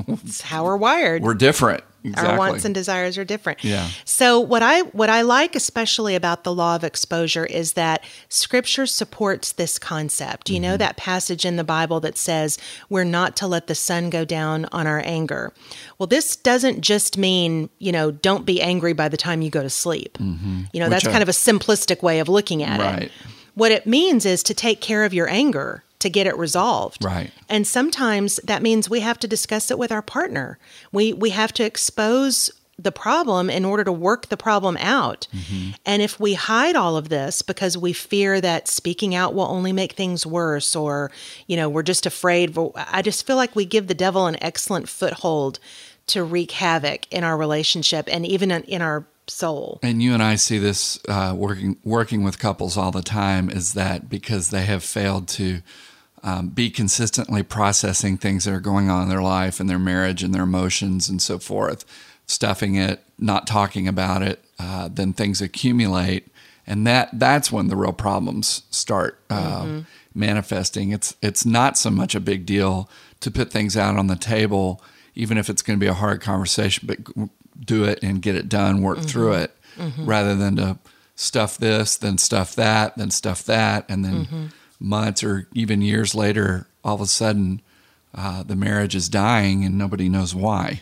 It's 0.07 0.41
how 0.41 0.65
we're 0.65 0.77
wired. 0.77 1.23
we're 1.23 1.33
different. 1.33 1.83
Exactly. 2.05 2.31
Our 2.31 2.37
wants 2.37 2.65
and 2.65 2.75
desires 2.75 3.17
are 3.17 3.23
different. 3.23 3.63
Yeah. 3.63 3.87
So 4.03 4.37
what 4.37 4.61
I 4.61 4.81
what 4.81 5.09
I 5.09 5.21
like 5.21 5.55
especially 5.55 6.15
about 6.15 6.43
the 6.43 6.53
law 6.53 6.75
of 6.75 6.83
exposure 6.83 7.45
is 7.45 7.73
that 7.73 8.03
scripture 8.27 8.85
supports 8.85 9.53
this 9.53 9.79
concept. 9.79 10.49
You 10.49 10.55
Mm-hmm. 10.57 10.63
know 10.63 10.77
that 10.77 10.97
passage 10.97 11.45
in 11.45 11.55
the 11.55 11.63
Bible 11.63 12.01
that 12.01 12.17
says 12.17 12.57
we're 12.89 13.05
not 13.05 13.37
to 13.37 13.47
let 13.47 13.67
the 13.67 13.73
sun 13.75 14.09
go 14.09 14.25
down 14.25 14.65
on 14.73 14.85
our 14.85 15.01
anger. 15.05 15.53
Well, 15.97 16.07
this 16.07 16.35
doesn't 16.35 16.81
just 16.81 17.17
mean, 17.17 17.69
you 17.79 17.93
know, 17.93 18.11
don't 18.11 18.45
be 18.45 18.61
angry 18.61 18.91
by 18.91 19.07
the 19.07 19.17
time 19.17 19.41
you 19.41 19.49
go 19.49 19.63
to 19.63 19.69
sleep. 19.69 20.17
You 20.19 20.25
know, 20.25 20.33
Mm-hmm. 20.33 20.61
Which 20.73 20.89
that's 20.89 21.07
I- 21.07 21.11
kind 21.11 21.23
of 21.23 21.29
a 21.29 21.31
simplistic 21.31 22.03
way 22.03 22.19
of 22.19 22.27
looking 22.27 22.63
at 22.63 22.81
Right. 22.81 23.03
it. 23.03 23.11
What 23.55 23.71
it 23.71 23.87
means 23.87 24.25
is 24.25 24.43
to 24.43 24.53
take 24.53 24.81
care 24.81 25.05
of 25.05 25.13
your 25.13 25.29
anger, 25.29 25.83
to 26.03 26.09
get 26.09 26.27
it 26.27 26.37
resolved. 26.37 27.03
Right. 27.03 27.31
And 27.49 27.65
sometimes 27.65 28.37
that 28.43 28.61
means 28.61 28.89
we 28.89 28.99
have 28.99 29.17
to 29.19 29.27
discuss 29.27 29.71
it 29.71 29.79
with 29.79 29.91
our 29.91 30.01
partner. 30.01 30.59
We 30.91 31.13
we 31.13 31.31
have 31.31 31.51
to 31.53 31.63
expose 31.63 32.51
the 32.79 32.91
problem 32.91 33.49
in 33.49 33.65
order 33.65 33.83
to 33.83 33.91
work 33.91 34.27
the 34.27 34.37
problem 34.37 34.77
out. 34.77 35.27
And 35.85 36.01
if 36.01 36.19
we 36.19 36.33
hide 36.33 36.75
all 36.75 36.97
of 36.97 37.09
this 37.09 37.41
because 37.41 37.77
we 37.77 37.93
fear 37.93 38.41
that 38.41 38.67
speaking 38.67 39.13
out 39.13 39.35
will 39.35 39.45
only 39.45 39.71
make 39.71 39.93
things 39.93 40.25
worse 40.25 40.75
or 40.75 41.11
you 41.47 41.55
know, 41.55 41.69
we're 41.69 41.83
just 41.83 42.05
afraid 42.05 42.57
I 42.75 43.01
just 43.01 43.25
feel 43.25 43.35
like 43.35 43.55
we 43.55 43.65
give 43.65 43.87
the 43.87 43.93
devil 43.93 44.27
an 44.27 44.41
excellent 44.41 44.89
foothold 44.89 45.59
to 46.07 46.23
wreak 46.23 46.51
havoc 46.51 47.11
in 47.11 47.23
our 47.23 47.37
relationship 47.37 48.09
and 48.11 48.25
even 48.25 48.51
in, 48.51 48.63
in 48.63 48.81
our 48.81 49.05
soul. 49.27 49.79
And 49.83 50.01
you 50.01 50.13
and 50.13 50.21
I 50.21 50.35
see 50.35 50.57
this 50.57 50.99
uh, 51.07 51.33
working 51.35 51.77
working 51.83 52.23
with 52.23 52.39
couples 52.39 52.77
all 52.77 52.91
the 52.91 53.01
time. 53.01 53.49
Is 53.49 53.73
that 53.73 54.09
because 54.09 54.49
they 54.49 54.63
have 54.63 54.83
failed 54.83 55.27
to 55.29 55.61
um, 56.23 56.47
be 56.49 56.69
consistently 56.69 57.43
processing 57.43 58.17
things 58.17 58.45
that 58.45 58.53
are 58.53 58.59
going 58.59 58.89
on 58.89 59.03
in 59.03 59.09
their 59.09 59.21
life 59.21 59.59
and 59.59 59.69
their 59.69 59.79
marriage 59.79 60.23
and 60.23 60.33
their 60.33 60.43
emotions 60.43 61.09
and 61.09 61.21
so 61.21 61.37
forth, 61.37 61.83
stuffing 62.25 62.75
it, 62.75 63.03
not 63.19 63.45
talking 63.45 63.87
about 63.87 64.21
it, 64.21 64.43
uh, 64.57 64.87
then 64.91 65.13
things 65.13 65.41
accumulate, 65.41 66.27
and 66.65 66.87
that 66.87 67.09
that's 67.13 67.51
when 67.51 67.67
the 67.67 67.75
real 67.75 67.91
problems 67.93 68.63
start 68.69 69.19
uh, 69.29 69.81
manifesting. 70.15 70.91
It's 70.91 71.15
it's 71.21 71.45
not 71.45 71.77
so 71.77 71.89
much 71.89 72.15
a 72.15 72.19
big 72.21 72.45
deal 72.45 72.89
to 73.19 73.29
put 73.29 73.51
things 73.51 73.75
out 73.75 73.97
on 73.97 74.07
the 74.07 74.15
table, 74.15 74.81
even 75.15 75.37
if 75.37 75.49
it's 75.49 75.61
going 75.61 75.77
to 75.77 75.83
be 75.83 75.89
a 75.89 75.93
hard 75.93 76.21
conversation, 76.21 76.87
but 76.87 76.99
do 77.59 77.83
it 77.83 77.99
and 78.01 78.21
get 78.21 78.35
it 78.35 78.47
done, 78.47 78.81
work 78.81 78.99
through 79.01 79.33
it, 79.33 79.51
rather 79.97 80.35
than 80.35 80.55
to 80.55 80.77
stuff 81.15 81.57
this, 81.57 81.97
then 81.97 82.17
stuff 82.17 82.55
that, 82.55 82.97
then 82.97 83.11
stuff 83.11 83.43
that, 83.43 83.85
and 83.89 84.05
then 84.05 84.51
months 84.83 85.23
or 85.23 85.47
even 85.53 85.81
years 85.81 86.13
later, 86.13 86.67
all 86.83 86.95
of 86.95 87.01
a 87.01 87.07
sudden, 87.07 87.61
uh, 88.13 88.43
the 88.43 88.55
marriage 88.55 88.95
is 88.95 89.09
dying 89.09 89.63
and 89.63 89.77
nobody 89.77 90.09
knows 90.09 90.35
why. 90.35 90.81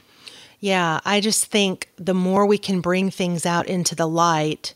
Yeah, 0.60 1.00
I 1.06 1.22
just 1.22 1.46
think 1.46 1.90
the 1.98 2.14
more 2.14 2.46
we 2.46 2.58
can 2.58 2.82
bring 2.82 3.10
things 3.10 3.46
out 3.46 3.68
into 3.68 3.96
the 3.96 4.08
light, 4.08 4.74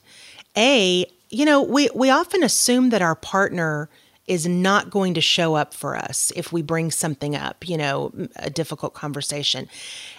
a, 0.55 1.05
you 1.29 1.45
know, 1.45 1.61
we 1.61 1.89
we 1.93 2.09
often 2.09 2.43
assume 2.43 2.89
that 2.89 3.01
our 3.01 3.15
partner 3.15 3.89
is 4.27 4.47
not 4.47 4.89
going 4.89 5.13
to 5.13 5.21
show 5.21 5.53
up 5.53 5.73
for 5.73 5.95
us 5.95 6.31
if 6.35 6.51
we 6.51 6.63
bring 6.63 6.89
something 6.89 7.35
up, 7.35 7.67
you 7.67 7.77
know, 7.77 8.11
a 8.37 8.49
difficult 8.49 8.95
conversation. 8.95 9.69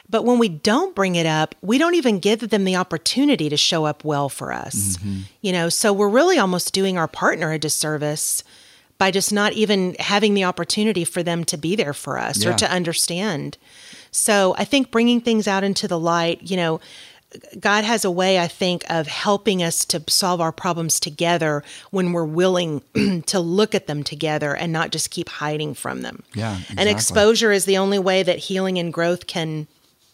But 0.09 0.25
when 0.25 0.39
we 0.39 0.49
don't 0.49 0.95
bring 0.95 1.17
it 1.17 1.27
up, 1.27 1.57
we 1.61 1.79
don't 1.79 1.97
even 1.97 2.21
give 2.21 2.49
them 2.51 2.65
the 2.65 2.77
opportunity 2.77 3.49
to 3.49 3.57
show 3.57 3.85
up 3.85 4.05
well 4.05 4.29
for 4.29 4.53
us. 4.53 4.97
You 5.41 5.51
know, 5.51 5.69
so 5.69 5.93
we're 5.93 6.09
really 6.09 6.39
almost 6.39 6.73
doing 6.73 6.97
our 6.97 7.09
partner 7.09 7.51
a 7.51 7.59
disservice 7.59 8.45
by 8.99 9.11
just 9.11 9.33
not 9.33 9.53
even 9.53 9.95
having 9.99 10.35
the 10.35 10.45
opportunity 10.45 11.05
for 11.05 11.23
them 11.23 11.45
to 11.45 11.57
be 11.57 11.77
there 11.77 11.93
for 11.93 12.19
us 12.19 12.45
or 12.45 12.55
to 12.55 12.71
understand. 12.71 13.59
So 14.11 14.55
I 14.57 14.65
think 14.65 14.91
bringing 14.91 15.21
things 15.21 15.47
out 15.47 15.65
into 15.65 15.87
the 15.87 15.99
light, 15.99 16.41
you 16.43 16.57
know, 16.57 16.81
God 17.59 17.85
has 17.85 18.05
a 18.05 18.11
way, 18.11 18.39
I 18.39 18.47
think, 18.47 18.85
of 18.89 19.07
helping 19.07 19.63
us 19.63 19.85
to 19.87 20.03
solve 20.09 20.41
our 20.41 20.53
problems 20.53 21.01
together 21.01 21.63
when 21.91 22.13
we're 22.13 22.25
willing 22.25 22.83
to 23.27 23.41
look 23.41 23.75
at 23.75 23.87
them 23.87 24.03
together 24.03 24.55
and 24.55 24.73
not 24.73 24.91
just 24.91 25.11
keep 25.11 25.29
hiding 25.29 25.75
from 25.75 26.03
them. 26.03 26.23
Yeah, 26.35 26.59
And 26.77 26.89
exposure 26.89 27.53
is 27.53 27.65
the 27.65 27.79
only 27.79 27.99
way 27.99 28.23
that 28.23 28.39
healing 28.39 28.79
and 28.79 28.93
growth 28.93 29.27
can 29.27 29.67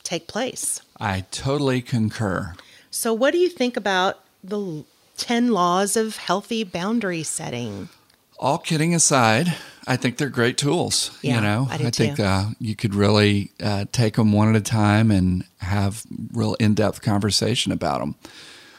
take 0.02 0.26
place. 0.26 0.80
I 0.98 1.24
totally 1.30 1.82
concur. 1.82 2.54
So, 2.90 3.12
what 3.12 3.32
do 3.32 3.38
you 3.38 3.48
think 3.48 3.76
about 3.76 4.20
the 4.42 4.84
10 5.16 5.52
laws 5.52 5.96
of 5.96 6.16
healthy 6.16 6.64
boundary 6.64 7.22
setting? 7.22 7.88
All 8.38 8.58
kidding 8.58 8.94
aside, 8.94 9.54
I 9.86 9.96
think 9.96 10.16
they're 10.16 10.28
great 10.28 10.58
tools. 10.58 11.16
Yeah, 11.22 11.36
you 11.36 11.40
know, 11.42 11.66
I 11.70 11.78
do 11.78 11.90
think 11.90 12.18
uh, 12.18 12.46
you 12.58 12.74
could 12.74 12.94
really 12.94 13.52
uh, 13.62 13.84
take 13.92 14.16
them 14.16 14.32
one 14.32 14.48
at 14.48 14.56
a 14.56 14.60
time 14.60 15.10
and 15.10 15.44
have 15.58 16.02
real 16.32 16.54
in-depth 16.54 17.02
conversation 17.02 17.72
about 17.72 18.00
them. 18.00 18.16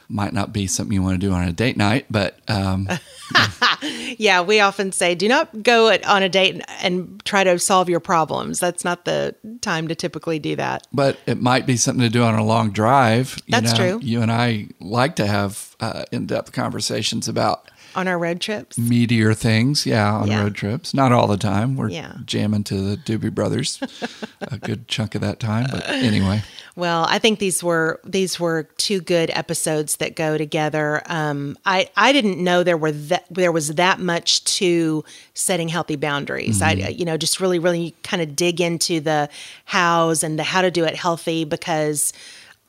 Might 0.09 0.33
not 0.33 0.51
be 0.51 0.67
something 0.67 0.93
you 0.93 1.01
want 1.01 1.19
to 1.19 1.27
do 1.27 1.33
on 1.33 1.47
a 1.47 1.53
date 1.53 1.77
night, 1.77 2.05
but 2.09 2.37
um, 2.49 2.89
Yeah, 4.17 4.41
we 4.41 4.59
often 4.59 4.91
say 4.91 5.15
do 5.15 5.27
not 5.27 5.63
go 5.63 5.91
on 5.91 6.23
a 6.23 6.29
date 6.29 6.61
and, 6.81 7.21
try 7.25 7.43
to 7.43 7.57
solve 7.57 7.89
your 7.89 8.01
problems. 8.01 8.59
That's 8.59 8.83
not 8.83 9.05
the 9.05 9.33
time 9.61 9.87
to 9.87 9.95
typically 9.95 10.39
do 10.39 10.55
that. 10.57 10.85
but 10.93 11.17
it 11.25 11.41
might 11.41 11.65
be 11.65 11.77
something 11.77 12.03
to 12.03 12.09
do 12.09 12.21
on 12.21 12.35
a 12.35 12.43
long 12.43 12.71
drive. 12.71 13.37
You 13.45 13.51
That's 13.51 13.71
know, 13.71 13.97
true. 13.97 13.99
You 14.03 14.21
and 14.21 14.31
I 14.31 14.67
like 14.79 15.15
to 15.15 15.25
have 15.25 15.75
uh, 15.79 16.03
in-depth 16.11 16.51
conversations 16.51 17.27
about 17.27 17.71
On 17.95 18.07
our 18.07 18.17
road 18.17 18.39
trips. 18.41 18.77
meteor 18.77 19.33
things. 19.33 19.85
Yeah, 19.85 20.11
on 20.13 20.27
Yeah. 20.27 20.41
road 20.43 20.55
trips. 20.55 20.93
Not 20.93 21.11
all 21.11 21.27
the 21.27 21.37
time. 21.37 21.75
We're 21.75 21.89
Yeah. 21.89 22.13
jamming 22.25 22.63
to 22.65 22.75
the 22.75 22.97
Doobie 22.97 23.33
Brothers 23.33 23.79
a 24.41 24.57
good 24.57 24.87
chunk 24.87 25.15
of 25.15 25.21
that 25.21 25.39
time. 25.39 25.67
But 25.71 25.87
anyway. 25.89 26.43
Well, 26.75 27.05
I 27.07 27.19
think 27.19 27.37
these 27.37 27.61
were 27.63 27.99
these 28.03 28.39
were 28.39 28.63
two 28.77 28.99
good 28.99 29.29
episodes 29.35 29.97
that 29.97 30.15
go 30.15 30.37
together. 30.39 31.03
Um, 31.05 31.55
I 31.65 31.89
I 31.95 32.11
didn't 32.11 32.43
know 32.43 32.63
there 32.63 32.77
were 32.77 32.91
that 32.91 33.25
there 33.29 33.51
was 33.51 33.75
that 33.75 33.99
much 33.99 34.43
to 34.57 35.03
setting 35.35 35.69
healthy 35.69 35.95
boundaries. 35.95 36.61
I 36.63 36.71
you 36.71 37.05
know 37.05 37.15
just 37.15 37.39
really 37.39 37.59
really 37.59 37.93
kind 38.01 38.23
of 38.23 38.35
dig 38.35 38.59
into 38.59 38.99
the 39.01 39.29
hows 39.65 40.23
and 40.23 40.39
the 40.39 40.43
how 40.43 40.61
to 40.63 40.71
do 40.71 40.83
it 40.83 40.95
healthy 40.95 41.43
because 41.45 42.11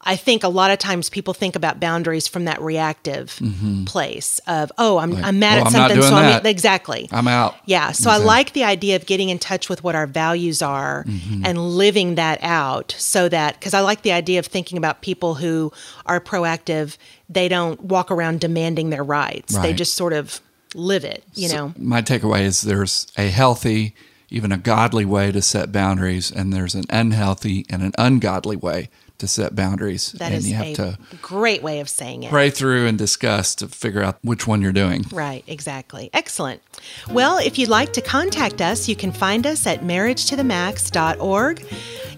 I 0.05 0.17
think 0.17 0.45
a 0.45 0.49
lot 0.49 0.71
of 0.71 0.79
times 0.79 1.09
people 1.09 1.33
think 1.35 1.57
about 1.57 1.81
boundaries 1.81 2.29
from 2.29 2.45
that 2.45 2.61
reactive 2.61 3.40
place 3.87 4.38
of 4.47 4.71
oh 4.79 4.99
I'm 4.99 5.17
I'm 5.25 5.38
mad 5.38 5.57
"Oh, 5.57 5.61
at 5.61 5.64
not 5.64 5.73
something 5.73 6.03
so 6.03 6.11
doing 6.11 6.25
I'm 6.25 6.47
exactly 6.47 7.09
I'm 7.11 7.27
out. 7.29 7.57
yeah. 7.67 7.93
So 7.93 8.11
I 8.11 8.19
like 8.19 8.53
the 8.53 8.64
idea 8.64 8.97
of 8.97 9.07
getting 9.07 9.31
in 9.31 9.38
touch 9.38 9.69
with 9.69 9.83
what 9.83 9.95
our 9.95 10.07
values 10.07 10.62
are 10.62 11.05
Mm-hmm. 11.07 11.45
and 11.47 11.59
living 11.59 12.14
that 12.17 12.38
out 12.43 12.95
so 12.99 13.29
that, 13.29 13.59
because 13.59 13.75
I 13.75 13.81
like 13.81 14.03
the 14.03 14.12
idea 14.12 14.38
of 14.38 14.47
thinking 14.47 14.79
about 14.79 15.01
people 15.03 15.35
who 15.35 15.73
are 16.07 16.21
proactive, 16.21 16.97
they 17.29 17.49
don't 17.49 17.81
walk 17.83 18.11
around 18.11 18.40
demanding 18.40 18.90
their 18.90 19.03
rights. 19.05 19.57
They 19.57 19.73
just 19.73 19.95
sort 19.95 20.12
of 20.12 20.40
live 20.75 21.05
it, 21.05 21.25
you 21.35 21.49
So 21.49 21.57
know? 21.57 21.75
my 21.79 22.03
takeaway 22.03 22.43
is 22.43 22.62
there's 22.62 23.07
a 23.17 23.29
healthy, 23.29 23.95
even 24.35 24.51
a 24.51 24.59
godly 24.59 25.05
way 25.05 25.31
to 25.31 25.40
set 25.40 25.70
boundaries, 25.70 26.31
and 26.31 26.53
there's 26.53 26.75
an 26.75 26.85
unhealthy 26.90 27.64
and 27.70 27.83
an 27.83 27.92
ungodly 27.97 28.57
way 28.57 28.88
to 29.18 29.29
set 29.29 29.55
boundaries. 29.55 30.11
That 30.12 30.33
and 30.33 30.35
is 30.35 30.49
you 30.49 30.57
have 30.57 30.66
a 30.66 30.75
to 30.75 30.99
great 31.23 31.62
way 31.62 31.79
of 31.79 31.88
saying 31.88 32.25
it. 32.25 32.31
pray 32.31 32.51
through 32.51 32.87
and 32.87 32.99
discuss 32.99 33.55
to 33.57 33.68
figure 33.68 34.03
out 34.03 34.18
which 34.23 34.47
one 34.47 34.61
you're 34.61 34.73
doing. 34.73 35.05
Right, 35.12 35.44
exactly. 35.47 36.11
Excellent. 36.12 36.61
Well, 37.09 37.38
if 37.38 37.59
you'd 37.59 37.68
like 37.68 37.92
to 37.92 38.01
contact 38.01 38.61
us, 38.61 38.88
you 38.88 38.97
can 38.97 39.12
find 39.12 39.47
us 39.47 39.66
at 39.66 39.83
marriagetothemax.org. 39.83 41.64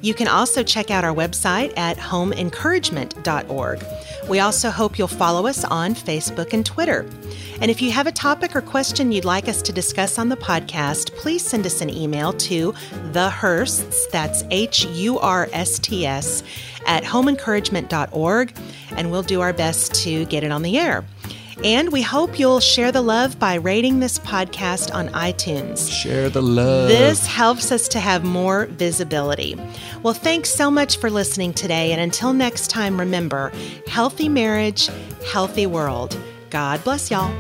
You 0.00 0.14
can 0.14 0.28
also 0.28 0.62
check 0.62 0.90
out 0.90 1.04
our 1.04 1.14
website 1.14 1.76
at 1.76 1.98
homeencouragement.org. 1.98 3.84
We 4.28 4.40
also 4.40 4.70
hope 4.70 4.98
you'll 4.98 5.08
follow 5.08 5.46
us 5.46 5.64
on 5.64 5.94
Facebook 5.94 6.52
and 6.52 6.66
Twitter. 6.66 7.06
And 7.60 7.70
if 7.70 7.80
you 7.80 7.90
have 7.92 8.06
a 8.06 8.12
topic 8.12 8.56
or 8.56 8.60
question 8.60 9.12
you'd 9.12 9.24
like 9.24 9.48
us 9.48 9.62
to 9.62 9.72
discuss 9.72 10.18
on 10.18 10.28
the 10.28 10.36
podcast, 10.36 11.14
please 11.16 11.44
send 11.44 11.64
us 11.64 11.80
an 11.80 11.90
email 11.90 12.32
to 12.32 12.74
the 13.12 13.30
Hursts, 13.30 14.06
that's 14.08 14.42
H 14.50 14.84
U 14.86 15.18
R 15.18 15.48
S 15.52 15.78
T 15.78 16.04
S, 16.04 16.42
at 16.86 17.04
homeencouragement.org, 17.04 18.52
and 18.90 19.10
we'll 19.10 19.22
do 19.22 19.40
our 19.40 19.52
best 19.52 19.94
to 20.02 20.24
get 20.26 20.44
it 20.44 20.50
on 20.50 20.62
the 20.62 20.76
air. 20.76 21.04
And 21.64 21.90
we 21.90 22.02
hope 22.02 22.38
you'll 22.38 22.60
share 22.60 22.92
the 22.92 23.00
love 23.02 23.38
by 23.38 23.54
rating 23.54 24.00
this 24.00 24.18
podcast 24.18 24.94
on 24.94 25.08
iTunes. 25.08 25.90
Share 25.90 26.28
the 26.28 26.42
love. 26.42 26.88
This 26.88 27.26
helps 27.26 27.72
us 27.72 27.88
to 27.88 28.00
have 28.00 28.24
more 28.24 28.66
visibility. 28.66 29.58
Well, 30.02 30.14
thanks 30.14 30.50
so 30.50 30.70
much 30.70 30.98
for 30.98 31.10
listening 31.10 31.54
today. 31.54 31.92
And 31.92 32.00
until 32.00 32.32
next 32.32 32.68
time, 32.68 32.98
remember 32.98 33.52
healthy 33.86 34.28
marriage, 34.28 34.88
healthy 35.32 35.66
world. 35.66 36.18
God 36.50 36.84
bless 36.84 37.10
y'all. 37.10 37.34